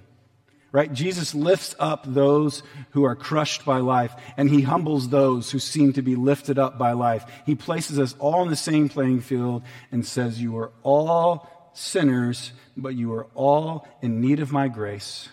right? 0.75 0.91
Jesus 0.91 1.33
lifts 1.33 1.73
up 1.79 2.03
those 2.05 2.61
who 2.89 3.05
are 3.05 3.15
crushed 3.15 3.63
by 3.63 3.77
life, 3.77 4.13
and 4.35 4.49
he 4.49 4.61
humbles 4.61 5.07
those 5.07 5.49
who 5.49 5.57
seem 5.57 5.93
to 5.93 6.01
be 6.01 6.17
lifted 6.17 6.59
up 6.59 6.77
by 6.77 6.91
life. 6.91 7.23
He 7.45 7.55
places 7.55 7.97
us 7.97 8.13
all 8.19 8.43
in 8.43 8.49
the 8.49 8.57
same 8.57 8.89
playing 8.89 9.21
field 9.21 9.63
and 9.89 10.05
says, 10.05 10.41
You 10.41 10.57
are 10.57 10.73
all 10.83 11.71
sinners, 11.73 12.51
but 12.75 12.93
you 12.93 13.13
are 13.13 13.25
all 13.35 13.88
in 14.01 14.19
need 14.19 14.41
of 14.41 14.51
my 14.51 14.67
grace. 14.67 15.29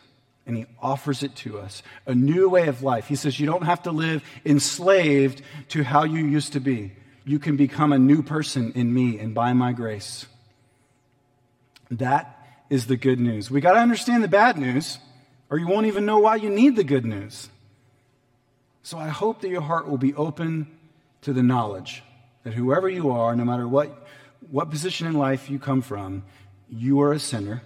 And 0.46 0.56
he 0.56 0.66
offers 0.80 1.24
it 1.24 1.34
to 1.36 1.58
us 1.58 1.82
a 2.06 2.14
new 2.14 2.48
way 2.48 2.68
of 2.68 2.84
life. 2.84 3.08
He 3.08 3.16
says, 3.16 3.40
You 3.40 3.46
don't 3.46 3.64
have 3.64 3.82
to 3.82 3.90
live 3.90 4.22
enslaved 4.46 5.42
to 5.70 5.82
how 5.82 6.04
you 6.04 6.24
used 6.24 6.52
to 6.52 6.60
be. 6.60 6.92
You 7.24 7.40
can 7.40 7.56
become 7.56 7.92
a 7.92 7.98
new 7.98 8.22
person 8.22 8.70
in 8.76 8.94
me 8.94 9.18
and 9.18 9.34
by 9.34 9.54
my 9.54 9.72
grace. 9.72 10.24
That 11.90 12.46
is 12.70 12.86
the 12.86 12.96
good 12.96 13.18
news. 13.18 13.50
We 13.50 13.60
got 13.60 13.72
to 13.72 13.80
understand 13.80 14.22
the 14.22 14.28
bad 14.28 14.56
news 14.56 15.00
or 15.52 15.58
you 15.58 15.66
won't 15.66 15.84
even 15.84 16.06
know 16.06 16.18
why 16.18 16.36
you 16.36 16.48
need 16.48 16.76
the 16.76 16.82
good 16.82 17.04
news. 17.04 17.50
So 18.82 18.96
I 18.96 19.08
hope 19.08 19.42
that 19.42 19.50
your 19.50 19.60
heart 19.60 19.86
will 19.86 19.98
be 19.98 20.14
open 20.14 20.66
to 21.20 21.34
the 21.34 21.42
knowledge 21.42 22.02
that 22.42 22.54
whoever 22.54 22.88
you 22.88 23.10
are, 23.10 23.36
no 23.36 23.44
matter 23.44 23.68
what, 23.68 24.08
what 24.50 24.70
position 24.70 25.06
in 25.06 25.12
life 25.12 25.50
you 25.50 25.58
come 25.58 25.82
from, 25.82 26.24
you 26.70 27.02
are 27.02 27.12
a 27.12 27.18
sinner. 27.18 27.62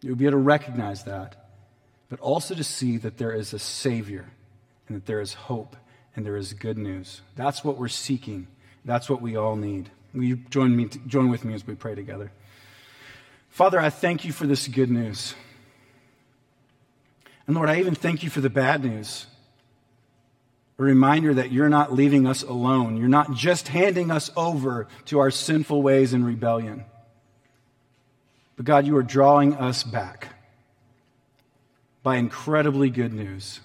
You'll 0.00 0.16
be 0.16 0.24
able 0.24 0.38
to 0.38 0.38
recognize 0.38 1.04
that, 1.04 1.50
but 2.08 2.18
also 2.18 2.54
to 2.54 2.64
see 2.64 2.96
that 2.96 3.18
there 3.18 3.32
is 3.32 3.52
a 3.52 3.58
Savior 3.58 4.30
and 4.88 4.96
that 4.96 5.04
there 5.04 5.20
is 5.20 5.34
hope 5.34 5.76
and 6.16 6.24
there 6.24 6.38
is 6.38 6.54
good 6.54 6.78
news. 6.78 7.20
That's 7.36 7.62
what 7.62 7.76
we're 7.76 7.88
seeking. 7.88 8.48
That's 8.86 9.10
what 9.10 9.20
we 9.20 9.36
all 9.36 9.54
need. 9.54 9.90
Will 10.14 10.24
you 10.24 10.36
join, 10.48 10.74
me, 10.74 10.88
join 11.06 11.28
with 11.28 11.44
me 11.44 11.52
as 11.52 11.66
we 11.66 11.74
pray 11.74 11.94
together? 11.94 12.32
Father, 13.50 13.78
I 13.78 13.90
thank 13.90 14.24
you 14.24 14.32
for 14.32 14.46
this 14.46 14.66
good 14.66 14.90
news. 14.90 15.34
And 17.50 17.56
Lord, 17.56 17.68
I 17.68 17.80
even 17.80 17.96
thank 17.96 18.22
you 18.22 18.30
for 18.30 18.40
the 18.40 18.48
bad 18.48 18.84
news. 18.84 19.26
A 20.78 20.84
reminder 20.84 21.34
that 21.34 21.50
you're 21.50 21.68
not 21.68 21.92
leaving 21.92 22.24
us 22.24 22.44
alone. 22.44 22.96
You're 22.96 23.08
not 23.08 23.34
just 23.34 23.66
handing 23.66 24.12
us 24.12 24.30
over 24.36 24.86
to 25.06 25.18
our 25.18 25.32
sinful 25.32 25.82
ways 25.82 26.12
and 26.12 26.24
rebellion. 26.24 26.84
But 28.54 28.66
God, 28.66 28.86
you 28.86 28.96
are 28.98 29.02
drawing 29.02 29.56
us 29.56 29.82
back 29.82 30.28
by 32.04 32.18
incredibly 32.18 32.88
good 32.88 33.12
news. 33.12 33.58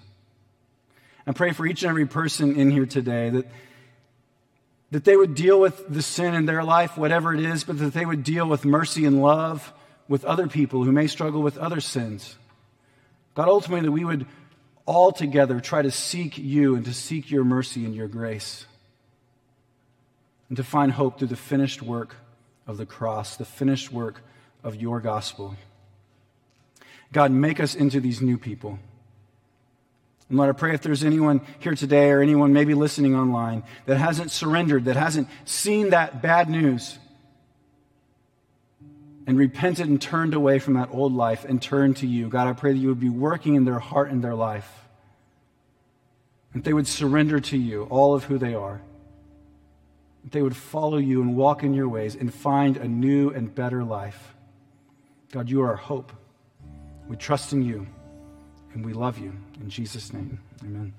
I 1.28 1.34
pray 1.34 1.52
for 1.52 1.68
each 1.68 1.84
and 1.84 1.92
every 1.92 2.08
person 2.08 2.56
in 2.56 2.72
here 2.72 2.88
today 2.88 3.30
that, 3.30 3.46
that 4.90 5.04
they 5.06 5.16
would 5.16 5.36
deal 5.36 5.60
with 5.60 5.88
the 5.88 6.02
sin 6.02 6.34
in 6.34 6.48
their 6.48 6.64
life, 6.64 6.98
whatever 6.98 7.36
it 7.36 7.40
is, 7.40 7.64
but 7.64 7.78
that 7.78 7.94
they 7.94 8.08
would 8.08 8.24
deal 8.24 8.48
with 8.48 8.66
mercy 8.66 9.06
and 9.06 9.22
love 9.22 9.72
with 10.08 10.26
other 10.26 10.48
people 10.48 10.84
who 10.84 10.92
may 10.92 11.06
struggle 11.06 11.44
with 11.44 11.60
other 11.60 11.80
sins. 11.80 12.36
God, 13.36 13.48
ultimately, 13.48 13.86
that 13.86 13.92
we 13.92 14.06
would 14.06 14.26
all 14.86 15.12
together 15.12 15.60
try 15.60 15.82
to 15.82 15.92
seek 15.92 16.38
you 16.38 16.76
and 16.76 16.86
to 16.86 16.94
seek 16.94 17.30
your 17.30 17.44
mercy 17.44 17.86
and 17.86 17.94
your 17.94 18.08
grace. 18.08 18.66
And 20.48 20.58
to 20.58 20.64
find 20.64 20.92
hope 20.92 21.20
through 21.20 21.30
the 21.30 21.36
finished 21.36 21.82
work 21.82 22.16
of 22.68 22.78
the 22.78 22.86
cross, 22.86 23.36
the 23.36 23.46
finished 23.46 23.92
work 23.92 24.22
of 24.64 24.76
your 24.76 25.00
gospel. 25.00 25.56
God, 27.12 27.32
make 27.32 27.60
us 27.60 27.76
into 27.76 28.00
these 28.00 28.22
new 28.22 28.38
people. 28.38 28.80
And 30.30 30.38
Lord, 30.38 30.50
I 30.50 30.58
pray 30.58 30.74
if 30.74 30.82
there's 30.82 31.04
anyone 31.04 31.42
here 31.60 31.76
today 31.76 32.10
or 32.10 32.22
anyone 32.22 32.54
maybe 32.54 32.74
listening 32.74 33.16
online 33.16 33.64
that 33.86 33.98
hasn't 33.98 34.32
surrendered, 34.32 34.86
that 34.86 34.96
hasn't 34.96 35.28
seen 35.46 35.92
that 35.92 36.22
bad 36.22 36.50
news, 36.50 36.98
and 39.28 39.38
repented 39.38 39.88
and 39.88 40.02
turned 40.02 40.34
away 40.34 40.60
from 40.60 40.76
that 40.76 40.90
old 40.92 41.14
life 41.14 41.46
and 41.46 41.62
turned 41.62 41.98
to 41.98 42.08
you. 42.08 42.28
God, 42.28 42.48
I 42.48 42.54
pray 42.54 42.74
that 42.74 42.80
you 42.80 42.90
would 42.90 43.00
be 43.00 43.10
working 43.10 43.56
in 43.56 43.66
their 43.66 43.80
heart 43.80 44.12
and 44.12 44.24
their 44.24 44.36
life. 44.36 44.70
That 46.54 46.64
they 46.64 46.74
would 46.74 46.88
surrender 46.88 47.40
to 47.40 47.58
you 47.58 47.84
all 47.84 48.14
of 48.14 48.26
who 48.26 48.38
they 48.38 48.54
are. 48.54 48.82
That 50.24 50.32
they 50.32 50.42
would 50.42 50.56
follow 50.56 50.98
you 50.98 51.22
and 51.22 51.36
walk 51.36 51.64
in 51.64 51.74
your 51.74 51.90
ways 51.90 52.16
and 52.16 52.34
find 52.34 52.78
a 52.78 52.88
new 52.88 53.32
and 53.32 53.54
better 53.54 53.84
life. 53.84 54.36
God, 55.32 55.50
you 55.50 55.62
are 55.64 55.70
our 55.70 55.76
hope. 55.76 56.12
We 57.08 57.16
trust 57.16 57.52
in 57.52 57.62
you 57.62 57.88
and 58.74 58.86
we 58.86 58.94
love 58.94 59.18
you. 59.18 59.34
In 59.60 59.70
Jesus' 59.70 60.14
name, 60.14 60.40
amen. 60.64 60.94